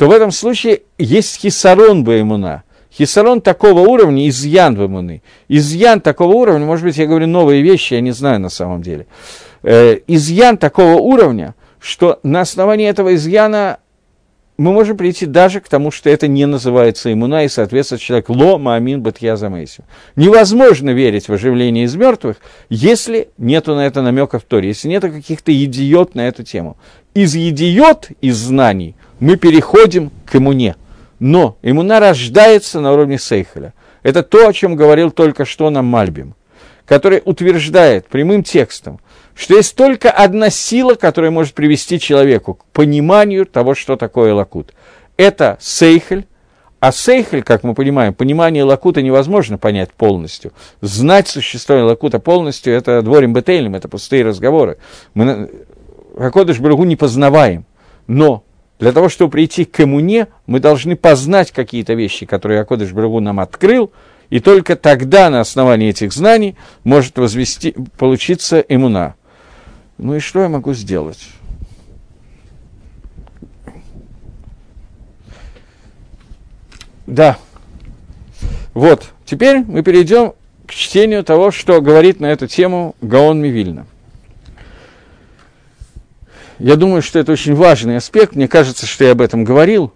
[0.03, 2.65] то в этом случае есть хисарон бы иммуна.
[2.93, 5.23] Хисарон такого уровня, изъян в иммуны.
[5.47, 9.07] Изъян такого уровня, может быть, я говорю новые вещи, я не знаю на самом деле.
[9.63, 13.79] Э, изъян такого уровня– что на основании этого изъяна
[14.59, 18.59] мы можем прийти даже к тому, что это не называется иммуна, и, соответственно, человек ло
[18.59, 19.85] маамин батья замейсим.
[20.15, 22.37] Невозможно верить в оживление из мертвых,
[22.69, 26.77] если нету на это намека в Торе, если нету каких-то идиот на эту тему.
[27.15, 30.77] Из идиот, из знаний, мы переходим к иммуне.
[31.19, 33.73] Но иммуна рождается на уровне Сейхеля.
[34.03, 36.35] Это то, о чем говорил только что нам Мальбим,
[36.85, 39.01] который утверждает прямым текстом–
[39.35, 44.75] что есть только одна сила, которая может привести человеку к пониманию того, что такое лакут.
[45.17, 46.27] Это сейхель,
[46.81, 50.53] а сейхель, как мы понимаем, понимание лакута невозможно понять полностью.
[50.81, 54.79] Знать существование лакута полностью– это дворим бетейлем, это пустые разговоры.
[55.15, 55.51] Мы
[56.17, 57.65] Хакодыш Барагу не познаваем.
[58.07, 58.45] Но
[58.83, 63.39] для того, чтобы прийти к коммуне, мы должны познать какие-то вещи, которые Акодыш Барагу нам
[63.39, 63.93] открыл,
[64.29, 69.15] и только тогда на основании этих знаний может возвести, получиться иммуна.
[69.99, 71.21] Ну и что я могу сделать?
[77.07, 77.39] Да.
[78.75, 80.33] Вот, теперь мы перейдем
[80.67, 83.87] к чтению того, что говорит на эту тему Гаон Мивильна.
[86.63, 88.37] Я думаю, что это очень важный аспект.
[88.37, 89.93] Мне кажется, что я об этом говорил.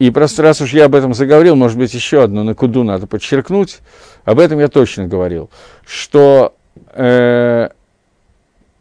[0.00, 3.06] И просто раз уж я об этом заговорил, может быть, еще одну на куду надо
[3.06, 3.78] подчеркнуть.
[4.24, 5.48] Об этом я точно говорил.
[5.86, 6.56] Что
[6.92, 7.68] э,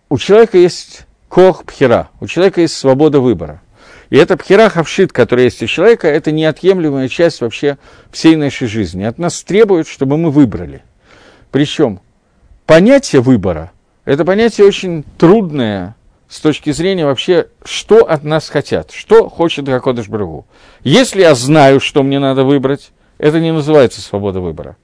[0.10, 3.62] у человека есть кох пхера, у человека есть свобода выбора.
[4.10, 7.78] И эта пхера хавшит, которая есть у человека, это неотъемлемая часть вообще
[8.12, 9.04] всей нашей жизни.
[9.04, 10.82] От нас требуют, чтобы мы выбрали.
[11.52, 12.00] Причем
[12.66, 13.72] понятие выбора–
[14.06, 15.96] это понятие очень трудное
[16.32, 20.46] с точки зрения вообще, что от нас хотят, что хочет Гакодыш Брагу.
[20.82, 24.78] Если я знаю, что мне надо выбрать, это не называется свобода выбора.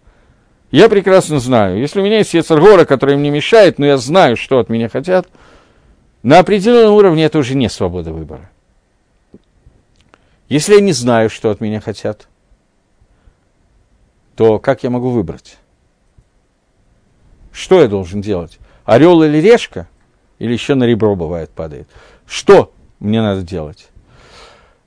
[0.72, 4.60] Я прекрасно знаю, если у меня есть Ецаргора, который мне мешает, но я знаю, что
[4.60, 5.30] от меня хотят,
[6.22, 8.50] на определенном уровне это уже не свобода выбора.
[10.50, 12.28] Если я не знаю, что от меня хотят,
[14.36, 15.56] то как я могу выбрать?
[17.54, 18.60] Что я должен делать?
[18.84, 19.88] Орел или решка?
[20.40, 21.88] Или еще на ребро бывает падает?
[22.26, 23.90] Что мне надо делать?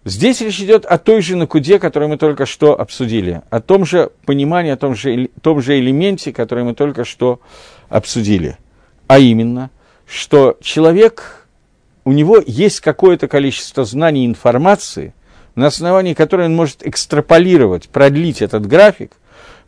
[0.04, 4.10] Здесь речь идет о той же накуде, которую мы только что обсудили, о том же
[4.24, 7.40] понимании, о том же, том же элементе, который мы только что
[7.90, 8.56] обсудили.
[9.08, 9.70] А именно,
[10.06, 11.46] что человек,
[12.04, 15.12] у него есть какое-то количество знаний и информации,
[15.54, 19.12] на основании которой он может экстраполировать, продлить этот график,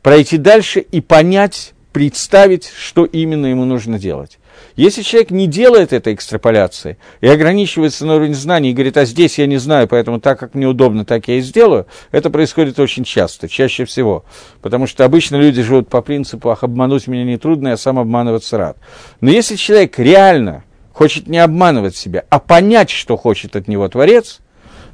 [0.00, 4.38] пройти дальше и понять, представить, что именно ему нужно делать.
[4.76, 9.38] Если человек не делает этой экстраполяции и ограничивается на уровне знаний и говорит, а здесь
[9.38, 13.04] я не знаю, поэтому так, как мне удобно, так я и сделаю, это происходит очень
[13.04, 14.24] часто, чаще всего.
[14.60, 18.78] Потому что обычно люди живут по принципу, ах, обмануть меня нетрудно, я сам обманываться рад.
[19.20, 24.40] Но если человек реально хочет не обманывать себя, а понять, что хочет от него Творец–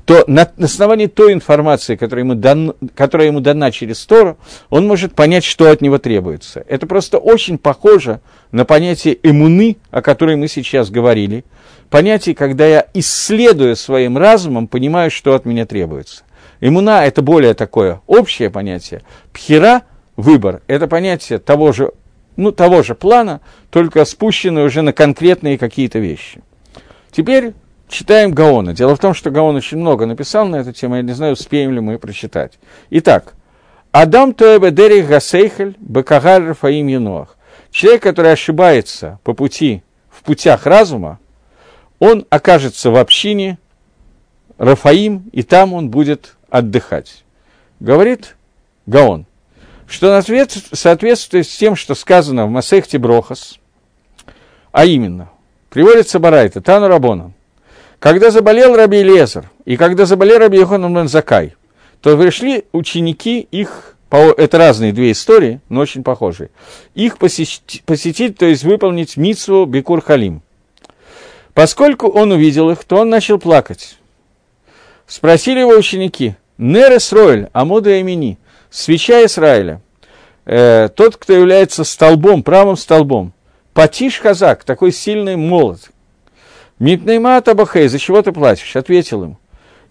[0.09, 4.39] то на основании той информации, которая ему, дан, которая ему дана через Тору,
[4.71, 6.65] он может понять, что от него требуется.
[6.67, 11.45] Это просто очень похоже на понятие эмуны, о которой мы сейчас говорили.
[11.91, 16.23] Понятие, когда я, исследуя своим разумом, понимаю, что от меня требуется.
[16.63, 19.03] Иммуна– это более такое общее понятие.
[19.35, 19.83] Пхера–
[20.17, 21.93] выбор– это понятие того же,
[22.35, 26.41] ну, того же плана, только спущенное уже на конкретные какие-то вещи.
[27.11, 27.53] Теперь
[27.89, 28.75] читаем Гаона.
[28.75, 31.73] Дело в том, что Гаон очень много написал на эту тему, я не знаю, успеем
[31.73, 32.59] ли мы прочитать.
[32.91, 33.35] Итак,
[33.91, 37.37] Адам Тоэбе Гасейхель Бекагаль Рафаим Януах.
[37.71, 41.19] Человек, который ошибается по пути, в путях разума,
[41.99, 43.59] он окажется в общине
[44.59, 47.25] Рафаим, и там он будет отдыхать.
[47.81, 48.37] Говорит
[48.87, 49.27] Гаон,
[49.87, 53.59] что соответствует с тем, что сказано в Масехте Брохас,
[54.73, 55.31] а именно,
[55.71, 57.35] приводится Барайта, Тану Рабонан,
[57.99, 61.55] когда заболел Раби Лезер, и когда заболел Раби Йоханан бен Закай,
[62.01, 66.51] то пришли ученики их, это разные две истории, но очень похожие,
[66.95, 70.43] их посетить, посетить то есть выполнить митсву Бекур Халим.
[71.55, 73.99] Поскольку он увидел их, то он начал плакать.
[75.09, 78.39] Спросили его ученики, Нер Исроэль, Амуда Эмини,
[78.71, 79.81] свеча Израиля,
[80.45, 83.33] э, тот, кто является столбом, правым столбом,
[83.75, 85.91] Патиш Казак, такой сильный молот,
[86.79, 88.77] Мипнейма Табахей, за чего ты плачешь?
[88.77, 89.39] Ответил им.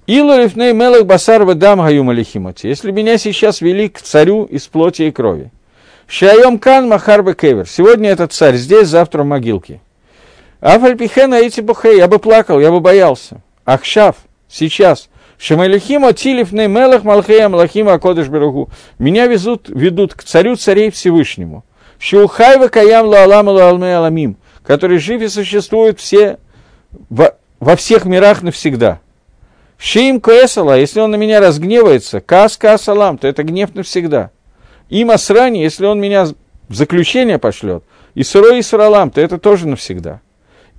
[0.06, 2.68] Илу рифней мелах басар дам гаю малихимоти.
[2.68, 5.52] Если меня сейчас вели к царю из плоти и крови.
[6.08, 7.68] Шайом кан махар кевер.
[7.68, 9.82] Сегодня этот царь здесь, завтра в могилке.
[10.62, 13.42] Афальпихена эти бухей, я бы плакал, я бы боялся.
[13.66, 14.16] Ахшав,
[14.48, 15.10] сейчас.
[15.38, 18.70] Шамалихима тилифней мелах малхея малахима акодыш беругу.
[18.98, 21.66] Меня везут, ведут к царю царей Всевышнему.
[22.00, 26.38] Шиухайва каям лаалам аламим, который жив и существует все
[27.10, 29.00] во, во всех мирах навсегда.
[29.78, 34.32] Шиим Коэсала, если он на меня разгневается, Кас Касалам, то это гнев навсегда.
[34.90, 36.26] Им Асрани, если он меня
[36.68, 37.84] в заключение пошлет,
[38.16, 40.22] и Сурой и то это тоже навсегда.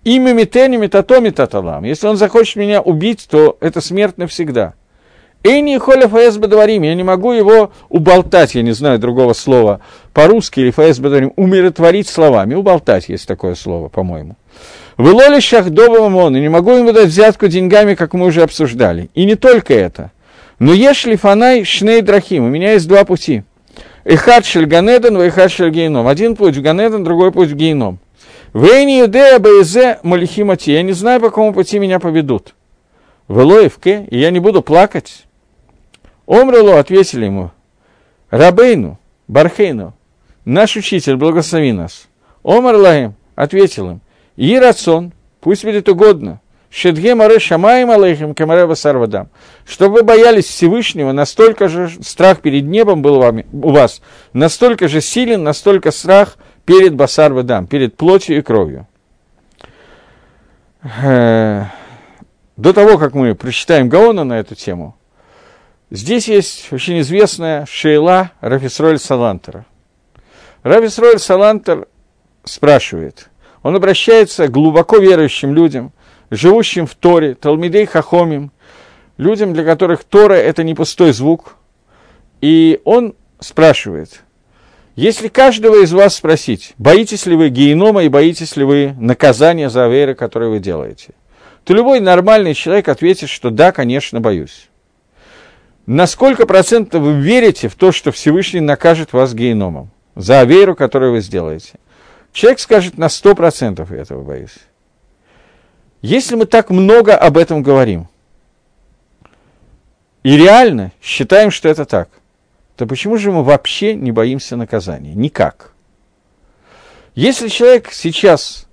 [0.04, 1.84] Имя Митени Метато Метаталам.
[1.84, 4.74] Если он захочет меня убить, то это смерть навсегда.
[5.44, 9.80] Эйни Холя ФС Бадварим, я не могу его уболтать, я не знаю другого слова
[10.12, 12.54] по-русски или ФС Бадварим, умиротворить словами.
[12.54, 14.36] Уболтать есть такое слово, по-моему.
[14.98, 19.10] В Илоле Шахдова Мамон, и не могу ему дать взятку деньгами, как мы уже обсуждали.
[19.14, 20.10] И не только это.
[20.58, 23.44] Но ешли фанай шней драхим, у меня есть два пути.
[24.04, 26.08] Эхад шель Ганеден, эхад шель Гейном.
[26.08, 28.00] Один путь в Ганеден, другой путь в Гейном.
[28.52, 30.72] Вейни юдея бейзе малихимати.
[30.72, 32.56] Я не знаю, по какому пути меня поведут.
[33.28, 35.26] В Элоевке, и я не буду плакать.
[36.26, 37.52] Омрело ответили ему.
[38.30, 39.94] Рабейну, Бархейну,
[40.44, 42.08] наш учитель, благослови нас.
[42.42, 44.00] Омар Лаем ответил им.
[44.38, 46.40] И рацион, пусть будет угодно.
[46.70, 49.30] Шедге море шамаем алейхим камарева сарвадам.
[49.66, 54.00] Чтобы вы боялись Всевышнего, настолько же страх перед небом был вами, у вас,
[54.32, 56.36] настолько же силен, настолько страх
[56.66, 58.86] перед басарвадам, перед плотью и кровью.
[61.02, 61.64] Э,
[62.56, 64.96] до того, как мы прочитаем Гаона на эту тему,
[65.90, 69.66] здесь есть очень известная Шейла Рафисроль Салантера.
[70.62, 71.88] Рафисроль Салантер
[72.44, 73.30] спрашивает–
[73.62, 75.92] он обращается к глубоко верующим людям,
[76.30, 78.52] живущим в Торе, Талмидей Хахомим,
[79.16, 81.56] людям, для которых Тора– это не пустой звук.
[82.40, 84.22] И он спрашивает,
[84.94, 89.84] если каждого из вас спросить, боитесь ли вы генома и боитесь ли вы наказания за
[89.84, 91.14] аверы, которые вы делаете,
[91.64, 94.68] то любой нормальный человек ответит, что да, конечно, боюсь.
[95.86, 101.12] На сколько процентов вы верите в то, что Всевышний накажет вас геномом за аверу, которую
[101.12, 101.78] вы сделаете?
[102.32, 104.58] Человек скажет, на 100% я этого боюсь.
[106.02, 108.08] Если мы так много об этом говорим,
[110.22, 112.08] и реально считаем, что это так,
[112.76, 115.14] то почему же мы вообще не боимся наказания?
[115.14, 115.72] Никак.
[117.14, 118.68] Если человек сейчас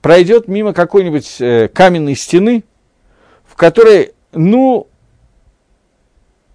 [0.00, 2.64] пройдет мимо какой-нибудь э, каменной стены,
[3.44, 4.88] в которой, ну,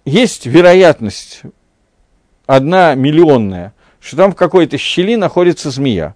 [0.04, 1.42] есть вероятность
[2.44, 6.14] одна миллионная, что там в какой-то щели находится змея,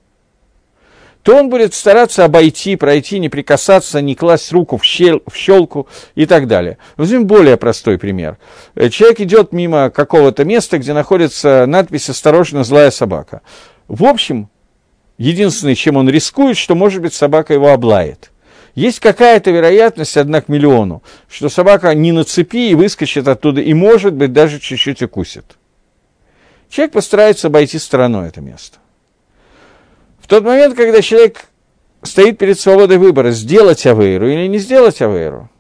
[1.22, 5.86] то он будет стараться обойти, пройти, не прикасаться, не класть руку в, щель, в щелку
[6.14, 6.78] и так далее.
[6.96, 8.38] Возьмем более простой пример.
[8.74, 13.42] Э, человек идет мимо какого-то места, где находится надпись «Осторожно, злая собака».
[13.86, 14.48] В общем,
[15.16, 18.30] единственное, чем он рискует, что, может быть, собака его облает.
[18.74, 23.74] Есть какая-то вероятность, одна к миллиону, что собака не на цепи и выскочит оттуда, и,
[23.74, 25.44] может быть, даже чуть-чуть укусит.
[26.72, 28.78] Человек постарается обойти стороной это место.
[30.20, 31.44] В тот момент, когда человек
[32.02, 35.50] стоит перед свободой выбора, сделать авейру или не сделать авейру,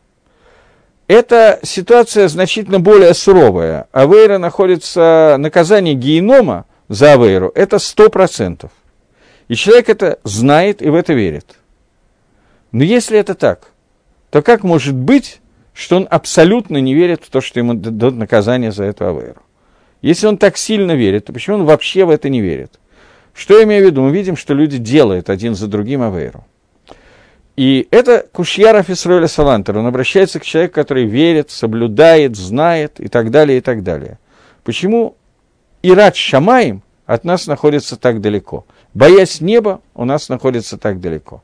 [1.08, 3.88] эта ситуация значительно более суровая.
[3.92, 8.70] Авейра находится, наказание генома за авейру, это 100%.
[9.48, 11.58] И человек это знает и в это верит.
[12.70, 13.66] Но если это так,
[14.30, 15.42] то как может быть,
[15.74, 19.42] что он абсолютно не верит в то, что ему дадут наказание за эту авейру?
[20.02, 22.80] Если он так сильно верит, то почему он вообще в это не верит?
[23.32, 24.02] Что я имею в виду?
[24.02, 26.44] Мы видим, что люди делают один за другим авейру.
[27.56, 29.78] И это Кушьяров Исроэля Салантер.
[29.78, 34.18] Он обращается к человеку, который верит, соблюдает, знает и так далее, и так далее.
[34.64, 35.16] Почему
[35.82, 38.66] Ират Шамаем от нас находится так далеко?
[38.94, 41.42] Боясь неба, у нас находится так далеко.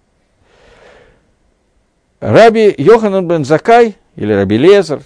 [2.20, 5.02] Раби Йоханан бен Закай, или Раби Лезер,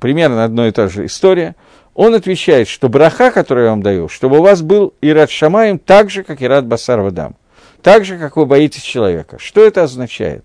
[0.00, 1.56] примерно одна и та же история–
[1.98, 6.10] он отвечает, что браха, которую я вам даю, чтобы у вас был Ират Шамаем так
[6.10, 7.34] же, как Ират Басар Вадам.
[7.82, 9.38] Так же, как вы боитесь человека.
[9.40, 10.44] Что это означает?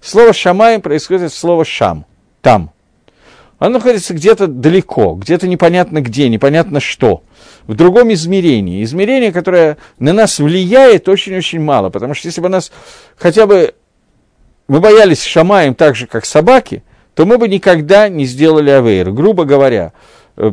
[0.00, 2.06] Слово Шамаем происходит от слова Шам,
[2.40, 2.70] там.
[3.58, 7.24] Оно находится где-то далеко, где-то непонятно где, непонятно что,
[7.66, 8.84] в другом измерении.
[8.84, 12.70] Измерение, которое на нас влияет очень-очень мало, потому что если бы нас
[13.16, 13.74] хотя бы
[14.68, 16.84] мы боялись Шамаем так же, как собаки,
[17.16, 19.10] то мы бы никогда не сделали авейр.
[19.10, 19.92] Грубо говоря,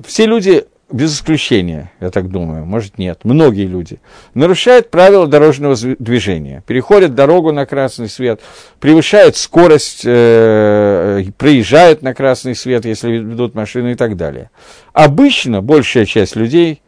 [0.06, 4.00] все люди, без исключения, я так думаю, может нет, многие люди,
[4.34, 8.42] нарушают правила дорожного движения, переходят дорогу на красный свет,
[8.80, 14.50] превышают скорость, э, проезжают на красный свет, если ведут машину и так далее.
[14.94, 16.82] Обычно большая часть людей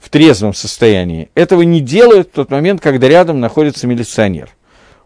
[0.00, 4.50] в трезвом состоянии этого не делают в тот момент, когда рядом находится милиционер.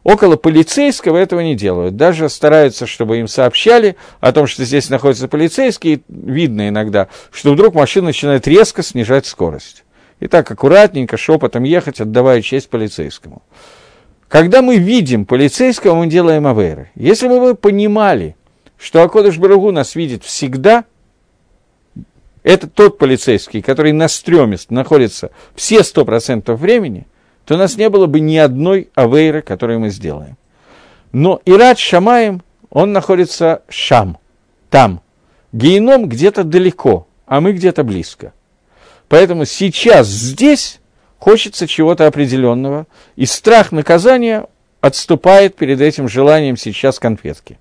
[0.05, 1.96] Около полицейского этого не делают.
[1.96, 6.05] Даже стараются, чтобы им сообщали о том, что здесь находится полицейский.
[6.09, 9.84] Видно иногда, что вдруг машина начинает резко снижать скорость.
[10.20, 13.42] И так аккуратненько, шепотом ехать, отдавая честь полицейскому.
[14.28, 16.90] Когда мы видим полицейского, мы делаем аверы.
[16.94, 18.36] Если бы вы понимали,
[18.76, 20.84] что Акодыш Барагу нас видит всегда,
[22.42, 27.07] это тот полицейский, который на стреме находится все сто процентов времени,
[27.45, 30.36] то у нас не было бы ни одной авейры, которую мы сделаем.
[31.12, 34.18] Но Ират Шамаем, он находится Шам,
[34.70, 35.01] там.
[35.53, 38.32] Геном где-то далеко, а мы где-то близко.
[39.09, 40.80] Поэтому сейчас здесь
[41.18, 44.47] хочется чего-то определенного, и страх наказания
[44.80, 47.59] отступает перед этим желанием сейчас конфетки.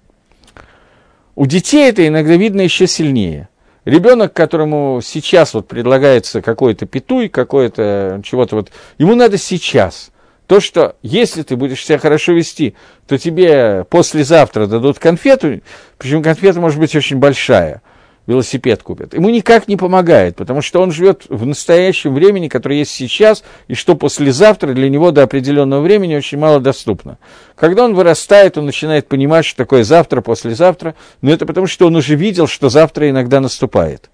[1.35, 3.49] У детей это иногда видно еще сильнее.
[3.85, 10.11] Ребенок, которому сейчас вот предлагается какой-то петуй, какое-то чего-то вот, ему надо сейчас.
[10.47, 12.75] То, что если ты будешь себя хорошо вести,
[13.07, 15.61] то тебе послезавтра дадут конфету,
[15.97, 17.81] причем конфета может быть очень большая–
[18.25, 19.13] велосипед купит.
[19.13, 23.73] Ему никак не помогает, потому что он живет в настоящем времени, которое есть сейчас, и
[23.73, 27.17] что послезавтра для него до определенного времени очень мало доступно.
[27.55, 31.95] Когда он вырастает, он начинает понимать, что такое завтра, послезавтра, но это потому, что он
[31.95, 34.09] уже видел, что завтра иногда наступает.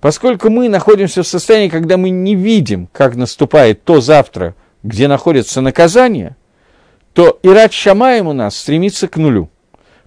[0.00, 5.60] Поскольку мы находимся в состоянии, когда мы не видим, как наступает то завтра, где находится
[5.60, 6.36] наказание,
[7.12, 9.50] то Ират Шамаем у нас стремится к нулю–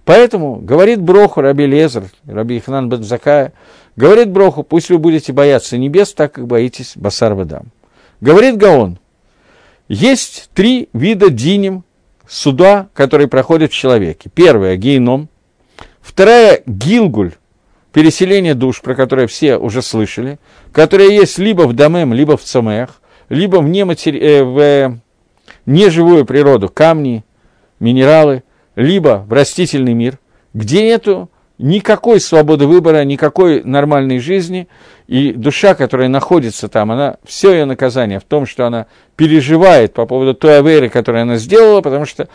[0.04, 3.52] Поэтому говорит Броху Раби Лезер, Раби Ихнан Бадзакая,
[3.96, 7.70] говорит Броху, пусть вы будете бояться небес, так как боитесь Басар Вадам.
[8.20, 8.98] Говорит Гаон,
[9.88, 11.84] есть три вида диним
[12.28, 14.30] суда, которые проходят в человеке.
[14.34, 15.28] Первое– гейном.
[16.00, 17.32] Вторая– гилгуль,
[17.92, 20.38] переселение душ, про которое все уже слышали,
[20.72, 23.00] которое есть либо в домем, либо в цамеях,
[23.30, 24.20] либо в, нематери...
[24.20, 24.98] э, в э,
[25.64, 27.24] неживую природу, камни,
[27.80, 28.42] минералы–
[28.76, 30.18] либо в растительный мир,
[30.52, 34.68] где нету никакой свободы выбора, никакой нормальной жизни,
[35.06, 40.06] и душа, которая находится там, она, все ее наказание в том, что она переживает по
[40.06, 42.28] поводу той аверы, которую она сделала, потому что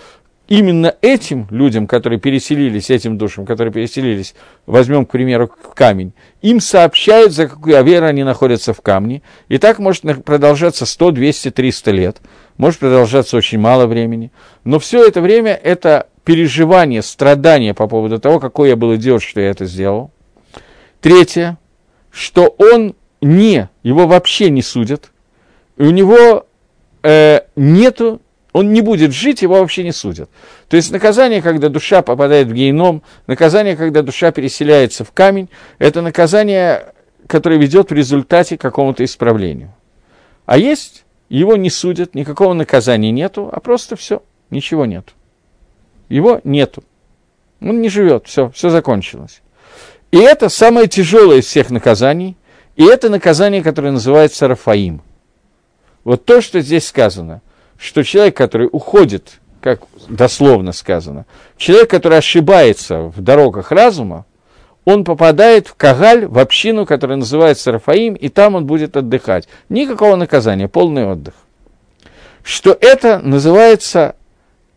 [0.48, 4.36] именно этим людям, которые переселились, этим душам, которые переселились,
[4.66, 9.80] возьмем, к примеру, камень, им сообщают, за какую аверу они находятся в камне, и так
[9.80, 12.18] может продолжаться 100, 200, 300 лет,
[12.58, 14.32] может продолжаться очень мало времени,
[14.64, 19.42] но все это время это переживание, страдание по поводу того, какой я был идиот, что
[19.42, 20.12] я это сделал.
[21.02, 21.58] Третье,
[22.12, 25.12] что он не, его вообще не судят,
[25.78, 26.46] и у него
[27.04, 30.30] э, нету, он не будет жить, его вообще не судят.
[30.68, 36.02] То есть наказание, когда душа попадает в гейном, наказание, когда душа переселяется в камень, это
[36.02, 36.94] наказание,
[37.28, 39.74] которое ведет в результате какому-то исправлению.
[40.46, 45.14] А есть, его не судят, никакого наказания нету, а просто все, ничего нету.
[46.10, 46.84] Его нету.
[47.62, 49.42] Он не живет, все, все закончилось.
[50.12, 52.36] И это самое тяжелое из всех наказаний,
[52.76, 55.02] и это наказание, которое называется Рафаим.
[56.04, 57.42] Вот то, что здесь сказано,
[57.78, 61.26] что человек, который уходит, как дословно сказано,
[61.58, 64.26] человек, который ошибается в дорогах разума,
[64.86, 69.48] он попадает в Кагаль, в общину, которая называется Рафаим, и там он будет отдыхать.
[69.68, 71.36] Никакого наказания, полный отдых.
[72.42, 74.16] Что это называется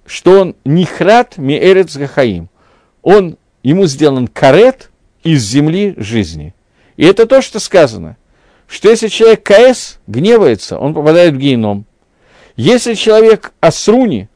[0.07, 2.48] что он нихрат миэрец гахаим.
[3.03, 4.90] Он, ему сделан карет
[5.22, 6.55] из земли жизни.
[6.96, 8.16] И это то, что сказано,
[8.66, 11.84] что если человек КС гневается, он попадает в геном.
[12.57, 14.28] Если человек Асруни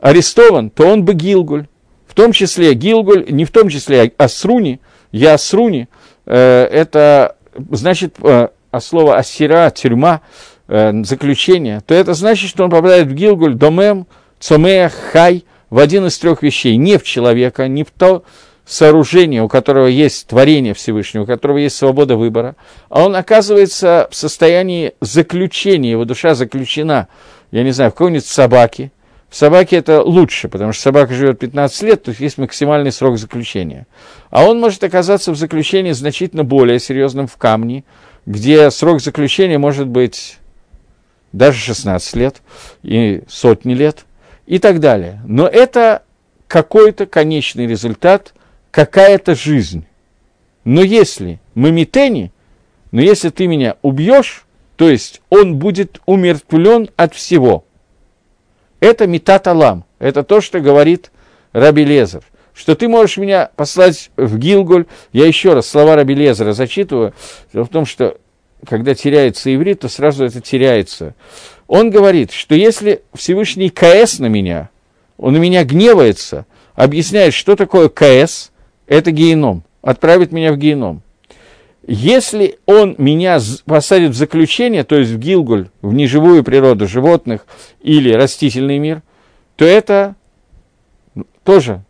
[0.00, 1.66] арестован, то он бы Гилгуль.
[2.06, 4.80] В том числе Гилгуль, не в том числе Асруни,
[5.12, 5.88] я Асруни,
[6.26, 7.36] э, это
[7.70, 10.20] значит э, а слово Асира, тюрьма,
[10.66, 14.06] э, заключение, то это значит, что он попадает в Гилгуль, Домем,
[14.44, 18.24] Цомея Хай в один из трех вещей, не в человека, не в то
[18.66, 22.54] сооружение, у которого есть творение Всевышнего, у которого есть свобода выбора,
[22.90, 27.08] а он оказывается в состоянии заключения, его душа заключена,
[27.52, 28.92] я не знаю, в какой-нибудь собаке.
[29.30, 33.16] В собаке это лучше, потому что собака живет 15 лет, то есть есть максимальный срок
[33.16, 33.86] заключения.
[34.28, 37.84] А он может оказаться в заключении значительно более серьезным в камне,
[38.26, 40.36] где срок заключения может быть
[41.32, 42.42] даже 16 лет
[42.82, 44.04] и сотни лет–
[44.46, 45.20] и так далее.
[45.26, 46.02] Но это
[46.48, 48.34] какой-то конечный результат,
[48.70, 49.86] какая-то жизнь.
[50.64, 52.32] Но если мы митени,
[52.90, 54.44] но если ты меня убьешь,
[54.76, 57.64] то есть он будет умертвлен от всего.
[58.80, 61.10] Это метат алам, это то, что говорит
[61.52, 62.22] Раби Лезер,
[62.54, 64.86] что ты можешь меня послать в Гилгуль.
[65.12, 67.14] Я еще раз слова Раби Лезера зачитываю.
[67.52, 68.18] Дело в том, что
[68.66, 71.14] когда теряется иврит, то сразу это теряется.
[71.66, 74.70] Он говорит, что если Всевышний КС на меня,
[75.16, 78.50] он на меня гневается, объясняет, что такое КС,
[78.86, 81.02] это геном, отправит меня в геном.
[81.86, 87.46] Если он меня посадит в заключение, то есть в Гилгуль, в неживую природу животных
[87.82, 89.02] или растительный мир,
[89.56, 90.16] то это
[91.44, 91.82] тоже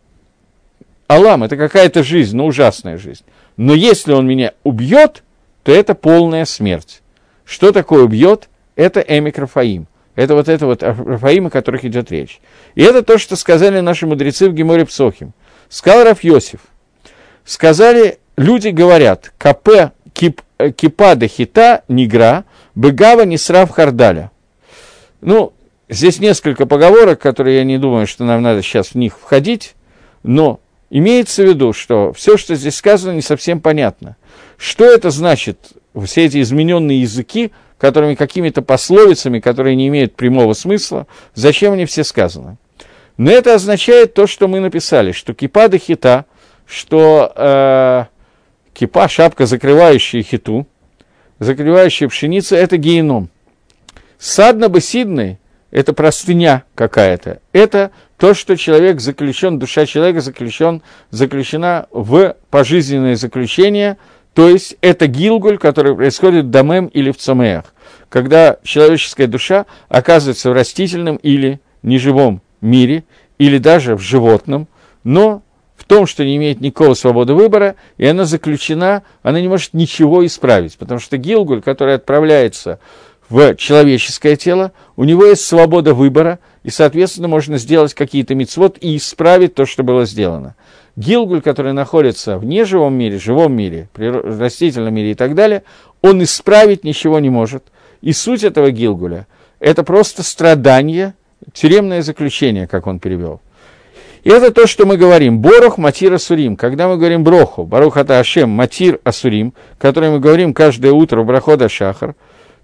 [1.07, 3.23] Алам– это какая-то жизнь, но ужасная жизнь.
[3.57, 5.23] Но если он меня убьет,
[5.63, 7.01] то это полная смерть.
[7.45, 8.49] Что такое убьет?
[8.75, 9.87] Это Эмик Рафаим.
[10.15, 12.39] Это вот это вот Рафаим, о которых идет речь.
[12.75, 15.33] И это то, что сказали наши мудрецы в Геморе Псохим.
[15.69, 16.61] Сказал Раф Йосиф.
[17.43, 20.41] Сказали, люди говорят, КП кип,
[20.75, 22.45] кипа де хита нигра,
[22.75, 24.31] бегава нисрав хардаля.
[25.21, 25.53] Ну,
[25.89, 29.75] здесь несколько поговорок, которые я не думаю, что нам надо сейчас в них входить,
[30.23, 30.59] но
[30.89, 34.15] имеется в виду, что все, что здесь сказано, не совсем понятно.
[34.57, 35.73] Что это значит,
[36.05, 42.03] все эти измененные языки, которыми какими-то пословицами, которые не имеют прямого смысла, зачем они все
[42.03, 42.57] сказаны?
[43.17, 46.25] Но это означает то, что мы написали, что кипа до хита,
[46.65, 48.05] что э,
[48.73, 50.67] кипа, шапка, закрывающая хиту,
[51.39, 53.29] закрывающая пшеницу, это геном.
[54.17, 55.39] Садна бесидный–
[55.71, 57.39] это простыня какая-то.
[57.51, 63.97] Это то, что человек заключен, душа человека заключен, заключена в пожизненное заключение,
[64.35, 67.73] то есть это гилгуль, который происходит в домем или в цамеях,
[68.09, 73.05] когда человеческая душа оказывается в растительном или неживом мире,
[73.37, 74.67] или даже в животном,
[75.05, 75.41] но
[75.77, 80.25] в том, что не имеет никакого свободы выбора, и она заключена, она не может ничего
[80.25, 82.79] исправить, потому что Гилгуль, который отправляется
[83.29, 88.97] в человеческое тело, у него есть свобода выбора, и, соответственно, можно сделать какие-то мицвод и
[88.97, 90.55] исправить то, что было сделано.
[90.95, 95.63] Гилгуль, который находится в неживом мире, живом мире, растительном мире и так далее,
[96.01, 97.63] он исправить ничего не может.
[98.01, 99.27] И суть этого Гилгуля–
[99.59, 101.15] это просто страдание,
[101.53, 103.41] тюремное заключение, как он перевел.
[104.23, 105.39] И это то, что мы говорим.
[105.39, 106.55] Борох, Матир, Асурим.
[106.55, 111.25] Когда мы говорим Броху, Барух это Ашем, Матир, Асурим, который мы говорим каждое утро в
[111.27, 112.15] Брахода Шахар,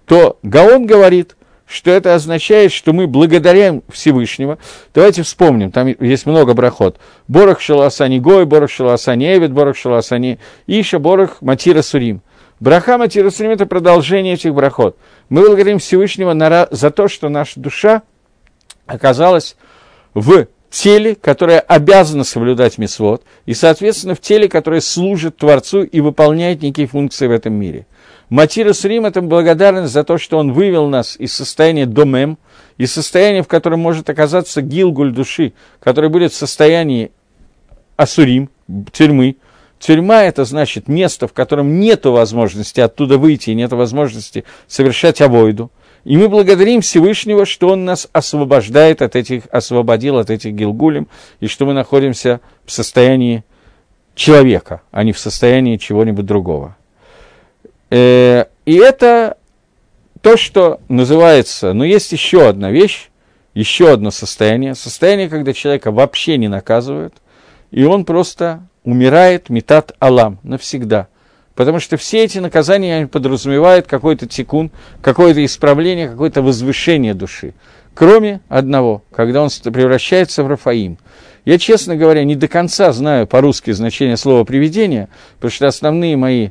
[0.04, 1.36] то Гаон говорит,
[1.72, 4.58] что это означает, что мы благодарим Всевышнего.
[4.94, 6.98] Давайте вспомним, там есть много брахот.
[7.28, 12.20] Борох Шаласани Гой, Борох Шаласани Эвид, Борох Шаласани Иша, Борох Матира Сурим.
[12.60, 14.96] Браха Матира Сурим– это продолжение этих брахот.
[15.30, 18.02] Мы благодарим Всевышнего за то, что наша душа
[18.86, 19.56] оказалась
[20.14, 26.62] в теле, которое обязано соблюдать мисвод, и, соответственно, в теле, которое служит Творцу и выполняет
[26.62, 27.86] некие функции в этом мире.
[28.32, 32.38] Матира Сурим– это благодарность за то, что он вывел нас из состояния домем,
[32.78, 37.12] из состояния, в котором может оказаться гилгуль души, который будет в состоянии
[37.98, 38.48] асурим,
[38.90, 39.36] тюрьмы.
[39.78, 45.70] Тюрьма– это значит место, в котором нет возможности оттуда выйти, нет возможности совершать авойду–
[46.04, 51.06] и мы благодарим Всевышнего, что Он нас освобождает от этих, освободил от этих гилгулем,
[51.38, 53.44] и что мы находимся в состоянии
[54.16, 56.76] человека, а не в состоянии чего-нибудь другого.
[57.94, 59.36] Э, и это
[60.22, 63.10] то, что называется, но есть еще одна вещь,
[63.52, 67.12] еще одно состояние, состояние, когда человека вообще не наказывают,
[67.70, 71.08] и он просто умирает метат алам навсегда.
[71.54, 74.70] Потому что все эти наказания подразумевают какой-то тикун,
[75.02, 77.52] какое-то исправление, какое-то возвышение души.
[77.92, 80.96] Кроме одного, когда он превращается в Рафаим.
[81.44, 86.50] Я, честно говоря, не до конца знаю по-русски значение слова «привидение», потому что основные мои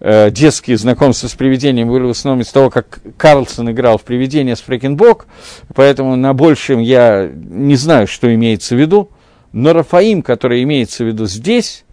[0.00, 4.56] э, детские знакомства с привидением были в основном из того, как Карлсон играл в «Привидение»
[4.56, 5.26] с Фрекенбок,
[5.74, 9.10] поэтому на большем я не знаю, что имеется в виду.
[9.52, 11.84] Но Рафаим, который имеется в виду здесь,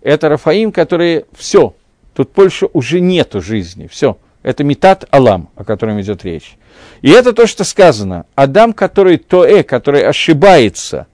[0.00, 1.74] это Рафаим, который все,
[2.14, 3.86] Тут больше уже нету жизни.
[3.86, 4.18] Все.
[4.42, 6.56] Это метат Алам, о котором идет речь.
[7.00, 8.26] И это то, что сказано.
[8.34, 11.06] Адам, который Тоэ, который ошибается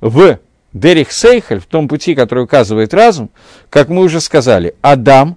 [0.00, 0.38] в
[0.72, 3.30] Дерих Сейхель, в том пути, который указывает разум,
[3.70, 5.36] как мы уже сказали, Адам,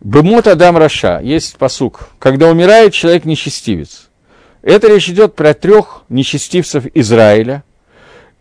[0.00, 4.08] Бемот Адам Раша, есть посук, когда умирает человек нечестивец.
[4.62, 7.64] Это речь идет про трех нечестивцев Израиля.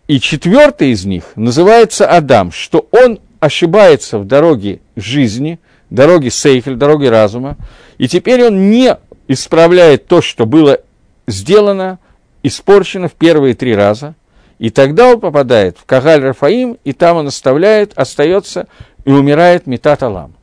[0.08, 7.10] И четвертый из них называется Адам, что он ошибается в дороге жизни, дороге сейхель, дороге
[7.10, 7.58] разума,
[7.98, 8.98] и теперь он не
[9.28, 10.80] исправляет то, что было
[11.28, 12.00] сделано,
[12.44, 14.16] испорчено в первые три раза,
[14.60, 18.68] и тогда он попадает в Кагаль Рафаим, и там он оставляет, остается
[19.06, 20.35] и умирает Метат Алам.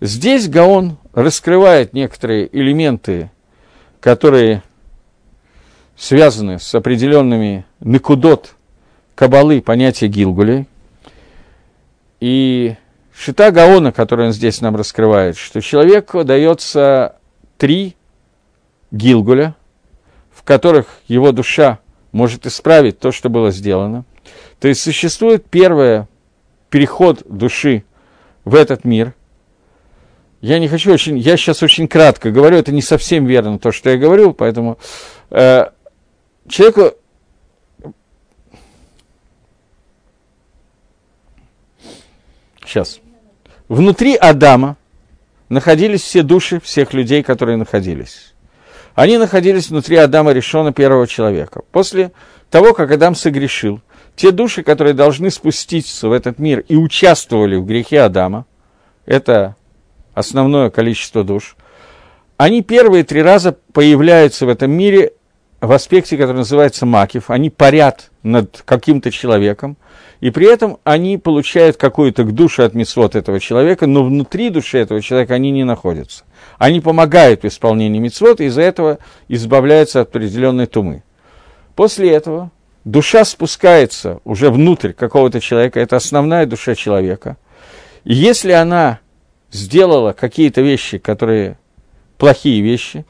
[0.00, 3.30] Здесь Гаон раскрывает некоторые элементы,
[4.00, 4.62] которые
[5.96, 8.54] связаны с определенными накудот
[9.14, 10.66] кабалы понятия Гилгулей,
[12.20, 12.76] и
[13.14, 17.16] Шита Гаона, которую он здесь нам раскрывает, что человеку дается
[17.56, 17.96] три
[18.90, 19.54] гилгуля,
[20.30, 21.78] в которых его душа
[22.12, 24.04] может исправить то, что было сделано.
[24.60, 26.06] То есть существует первый
[26.68, 27.84] переход души
[28.44, 29.14] в этот мир.
[30.46, 33.90] Я не хочу очень, я сейчас очень кратко говорю, это не совсем верно то, что
[33.90, 34.78] я говорю, поэтому
[35.30, 35.64] э,
[36.48, 36.96] человеку
[42.64, 43.00] Сейчас.
[43.66, 44.76] Внутри Адама
[45.48, 48.32] находились все души всех людей, которые находились.
[48.94, 51.62] Они находились внутри Адама Решона, первого человека.
[51.72, 52.12] После
[52.50, 53.80] того, как Адам согрешил,
[54.14, 58.46] те души, которые должны спуститься в этот мир и участвовали в грехе Адама,
[59.06, 59.56] это
[60.16, 61.56] основное количество душ,
[62.38, 65.12] они первые три раза появляются в этом мире
[65.60, 67.30] в аспекте, который называется макив.
[67.30, 69.76] Они парят над каким-то человеком,
[70.20, 75.02] и при этом они получают какую-то душу от мисвод этого человека, но внутри души этого
[75.02, 76.24] человека они не находятся.
[76.58, 78.98] Они помогают в исполнении мицвод, и из-за этого
[79.28, 81.02] избавляются от определенной тумы.
[81.74, 82.50] После этого
[82.84, 87.36] душа спускается уже внутрь какого-то человека, это основная душа человека.
[88.04, 89.00] И если она
[89.56, 91.58] сделала какие-то вещи, которые
[92.18, 93.04] плохие вещи,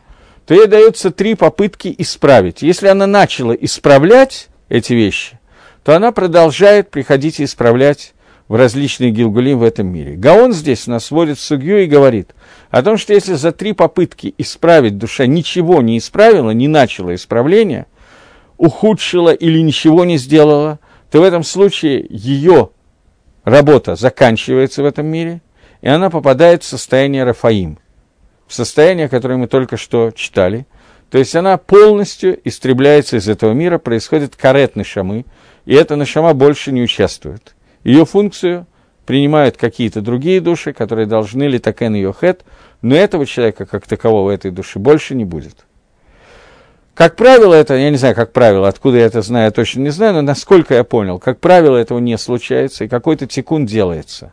[0.46, 2.62] то ей дается три попытки исправить.
[2.62, 5.38] Если она начала исправлять эти вещи,
[5.84, 8.14] то она продолжает приходить и исправлять
[8.48, 10.14] в различные гилгулим в этом мире.
[10.14, 12.30] Гаон здесь нас сводит в судью и говорит
[12.70, 17.86] о том, что если за три попытки исправить душа ничего не исправила, не начала исправления,
[18.56, 20.78] ухудшила или ничего не сделала,
[21.10, 22.70] то в этом случае ее
[23.44, 25.40] работа заканчивается в этом мире,
[25.86, 27.78] и она попадает в состояние Рафаим,
[28.48, 30.66] в состояние, которое мы только что читали.
[31.10, 35.26] То есть она полностью истребляется из этого мира, происходит карет шамы,
[35.64, 37.54] и эта нашама больше не участвует.
[37.84, 38.66] Ее функцию
[39.06, 42.44] принимают какие-то другие души, которые должны ли такен ее хет,
[42.82, 45.66] но этого человека, как такового, этой души больше не будет.
[46.94, 49.90] Как правило, это, я не знаю, как правило, откуда я это знаю, я точно не
[49.90, 54.32] знаю, но насколько я понял, как правило, этого не случается, и какой-то тикун делается.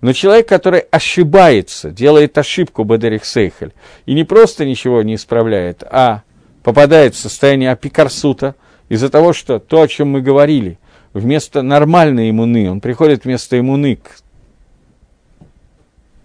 [0.00, 3.72] Но человек, который ошибается, делает ошибку Бадерих Сейхель,
[4.04, 6.22] и не просто ничего не исправляет, а
[6.62, 8.54] попадает в состояние апикарсута
[8.88, 10.78] из-за того, что то, о чем мы говорили–
[11.16, 14.18] вместо нормальной иммуны, он приходит вместо иммуны к...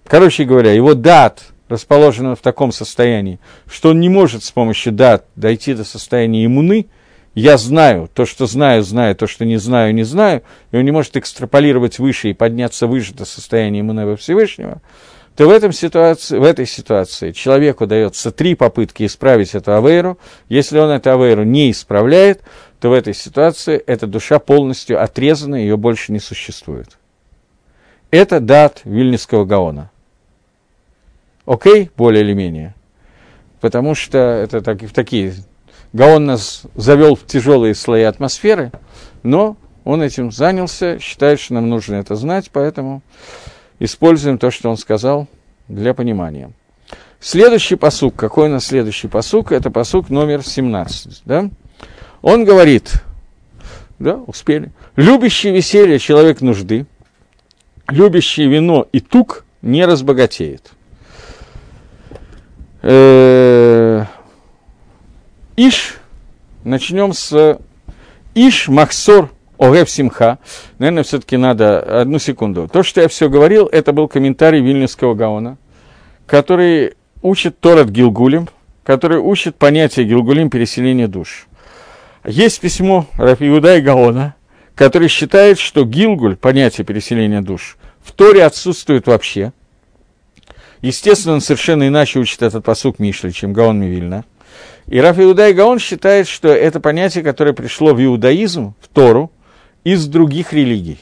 [0.05, 5.25] Короче говоря, его дат расположен в таком состоянии, что он не может с помощью дат
[5.37, 6.87] дойти до состояния иммуны,
[7.33, 10.91] я знаю, то, что знаю, знаю, то, что не знаю, не знаю, и он не
[10.91, 14.81] может экстраполировать выше и подняться выше до состояния иммуны Всевышнего,
[15.35, 20.17] то в, этом ситуации, в этой ситуации человеку дается три попытки исправить эту авейру.
[20.49, 22.41] Если он эту авейру не исправляет,
[22.81, 26.97] то в этой ситуации эта душа полностью отрезана, ее больше не существует.
[28.09, 29.89] Это дат Вильнинского Гаона.
[31.45, 32.75] Окей, более или менее.
[33.61, 35.33] Потому что это так, такие...
[35.93, 38.71] Гаон нас завел в тяжелые слои атмосферы,
[39.23, 43.01] но он этим занялся, считает, что нам нужно это знать, поэтому
[43.79, 45.27] используем то, что он сказал,
[45.67, 46.51] для понимания.
[47.19, 49.51] Следующий посук, какой у нас следующий посук?
[49.51, 51.49] Это посук номер 17, да?
[52.21, 52.93] Он говорит,
[53.99, 56.85] да, успели, любящий веселье человек нужды,
[57.89, 60.71] любящий вино и тук не разбогатеет.
[62.81, 64.05] Э,
[65.57, 65.97] Иш,
[66.63, 67.59] начнем с
[68.35, 69.29] Иш Махсор
[69.59, 70.39] Огев Симха.
[70.79, 72.69] Наверное, все-таки надо одну секунду.
[72.71, 75.57] То, что я все говорил, это был комментарий Вильнюсского Гаона,
[76.25, 78.47] который учит Торат Гилгулем,
[78.83, 81.47] который учит понятие Гилгулим переселения душ.
[82.25, 84.35] Есть письмо Рафиуда и Гаона,
[84.73, 89.51] который считает, что Гилгуль, понятие переселения душ, в Торе отсутствует вообще.
[90.81, 94.23] Естественно, он совершенно иначе учит этот посук Мишли, чем Гаон Мивильна.
[94.91, 99.31] И Раф Иуда и Гаон считает, что это понятие, которое пришло в иудаизм, в Тору,
[99.85, 100.99] из других религий.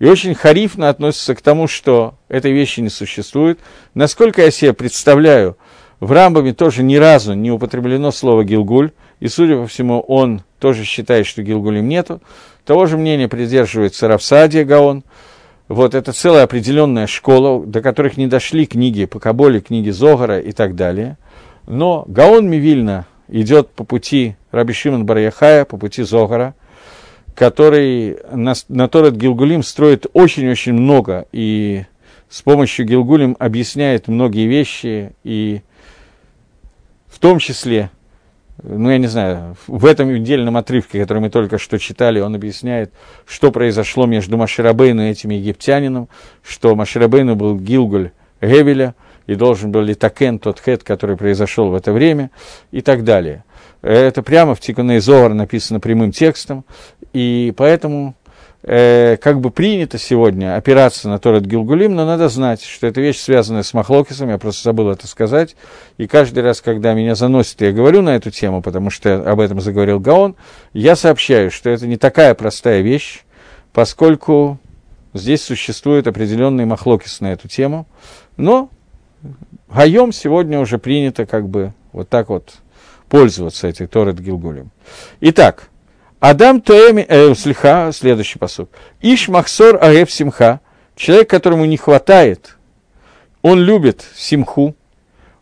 [0.00, 3.60] И очень харифно относится к тому, что этой вещи не существует.
[3.94, 5.56] Насколько я себе представляю,
[6.00, 10.82] в Рамбаме тоже ни разу не употреблено слово «гилгуль», и, судя по всему, он тоже
[10.82, 12.20] считает, что Гилгулим нету.
[12.64, 15.04] Того же мнения придерживается Равсадия Гаон.
[15.68, 20.50] Вот это целая определенная школа, до которых не дошли книги по Каболе, книги Зогара и
[20.50, 21.18] так далее.
[21.70, 26.56] Но Гаон Мивильна идет по пути Раби Шимон Барьяхая, по пути Зогара,
[27.36, 31.84] который на, на Торет Гилгулим строит очень-очень много и
[32.28, 35.60] с помощью Гилгулим объясняет многие вещи, и
[37.06, 37.90] в том числе
[38.64, 42.92] ну, я не знаю, в этом отдельном отрывке, который мы только что читали, он объясняет,
[43.26, 46.08] что произошло между Маширабейну и этим египтянином,
[46.42, 48.10] что Маширабейну был Гилгуль
[48.40, 48.96] Гевеля,
[49.30, 52.32] и должен был Литакен, тот хет, который произошел в это время,
[52.72, 53.44] и так далее.
[53.80, 56.64] Это прямо в Тикуне Зовар написано прямым текстом,
[57.12, 58.16] и поэтому
[58.64, 63.20] э, как бы принято сегодня опираться на Торет Гилгулим, но надо знать, что эта вещь
[63.20, 65.54] связана с Махлокисом, я просто забыл это сказать,
[65.96, 69.60] и каждый раз, когда меня заносит, я говорю на эту тему, потому что об этом
[69.60, 70.34] заговорил Гаон,
[70.72, 73.22] я сообщаю, что это не такая простая вещь,
[73.72, 74.58] поскольку
[75.12, 77.88] Здесь существует определенный махлокис на эту тему,
[78.36, 78.70] но
[79.68, 82.54] Гаем сегодня уже принято как бы вот так вот
[83.08, 84.70] пользоваться этой Торет Гилгулем.
[85.20, 85.68] Итак,
[86.20, 88.70] Адам Тоэми, э, слиха, следующий посуд.
[89.00, 90.60] Иш Махсор Агев Симха,
[90.96, 92.56] человек, которому не хватает,
[93.42, 94.74] он любит симху.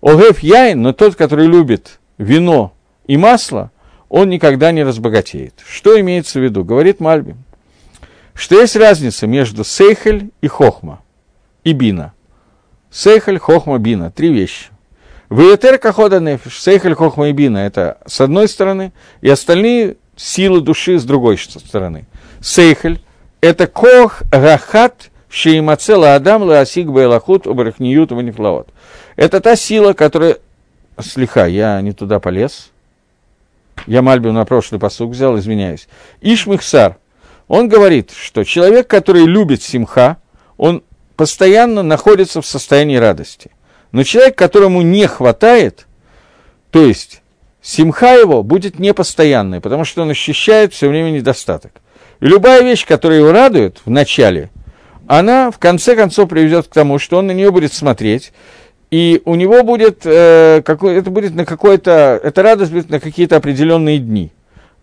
[0.00, 2.72] Огев Яин, но тот, который любит вино
[3.06, 3.72] и масло,
[4.08, 5.54] он никогда не разбогатеет.
[5.68, 6.64] Что имеется в виду?
[6.64, 7.42] Говорит Мальбим,
[8.34, 11.02] что есть разница между Сейхель и Хохма,
[11.64, 12.12] и Бина.
[12.90, 14.10] Сейхель, Хохма, Бина.
[14.10, 14.66] Три вещи.
[15.30, 20.98] Виетер Кахода Нефиш, Сейхель, Хохма и Бина– это с одной стороны, и остальные силы души
[20.98, 22.06] с другой стороны.
[22.40, 23.02] Сейхель–
[23.42, 28.68] это Кох Рахат Шеймацела Адам Лаасик Байлахут Убрахниют Ванифлаот.
[29.16, 30.38] Это та сила, которая...
[30.98, 32.70] Слиха, я не туда полез.
[33.86, 35.88] Я Мальбим на прошлый посуг взял, извиняюсь.
[36.22, 36.96] Ишмихсар,
[37.46, 40.16] он говорит, что человек, который любит симха,
[40.56, 40.82] он
[41.18, 43.50] постоянно находится в состоянии радости.
[43.90, 45.88] Но человек, которому не хватает,
[46.70, 47.22] то есть
[47.60, 51.72] симха его будет непостоянной, потому что он ощущает все время недостаток.
[52.20, 54.50] И любая вещь, которая его радует в начале,
[55.08, 58.32] она в конце концов приведет к тому, что он на нее будет смотреть,
[58.92, 63.34] и у него будет, э, какой, это будет на какой-то, эта радость будет на какие-то
[63.34, 64.30] определенные дни.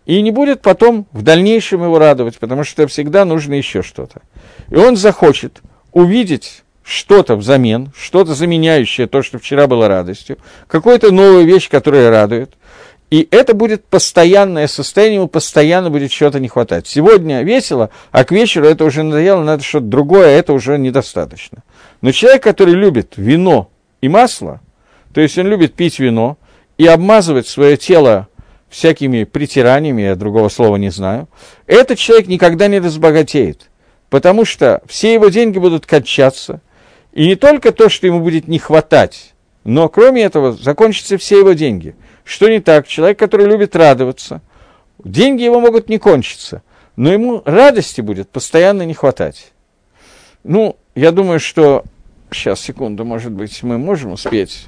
[0.06, 4.22] И не будет потом в дальнейшем его радовать, потому что всегда нужно еще что-то.
[4.70, 5.62] И он захочет
[5.96, 10.38] увидеть что-то взамен, что-то заменяющее то, что вчера было радостью,
[10.68, 12.54] какую-то новую вещь, которая радует.
[13.10, 16.86] И это будет постоянное состояние, ему постоянно будет чего-то не хватать.
[16.86, 21.64] Сегодня весело, а к вечеру это уже надоело, надо что-то другое, а это уже недостаточно.
[22.02, 23.70] Но человек, который любит вино
[24.02, 24.60] и масло,
[25.14, 26.38] то есть он любит пить вино
[26.78, 28.28] и обмазывать свое тело
[28.70, 31.30] всякими притираниями, я другого слова не знаю,
[31.68, 33.70] этот человек никогда не разбогатеет,
[34.16, 36.62] потому что все его деньги будут качаться,
[37.12, 39.34] и не только то, что ему будет не хватать,
[39.66, 41.98] но кроме этого закончатся все его деньги.
[42.24, 42.88] Что не так?
[42.88, 44.42] Человек, который любит радоваться,
[45.04, 46.62] деньги его могут не кончиться,
[46.96, 49.52] но ему радости будет постоянно не хватать.
[50.46, 51.84] Ну, я думаю, что...
[52.32, 54.68] Сейчас, секунду, может быть, мы можем успеть.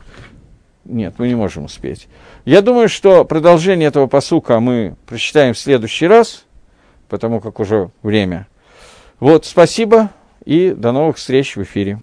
[0.83, 2.09] Нет, мы не можем успеть.
[2.43, 6.43] Я думаю, что продолжение этого посука мы прочитаем в следующий раз,
[7.07, 8.45] потому как уже время.
[9.19, 10.11] Вот, спасибо
[10.45, 11.99] и до новых встреч в эфире.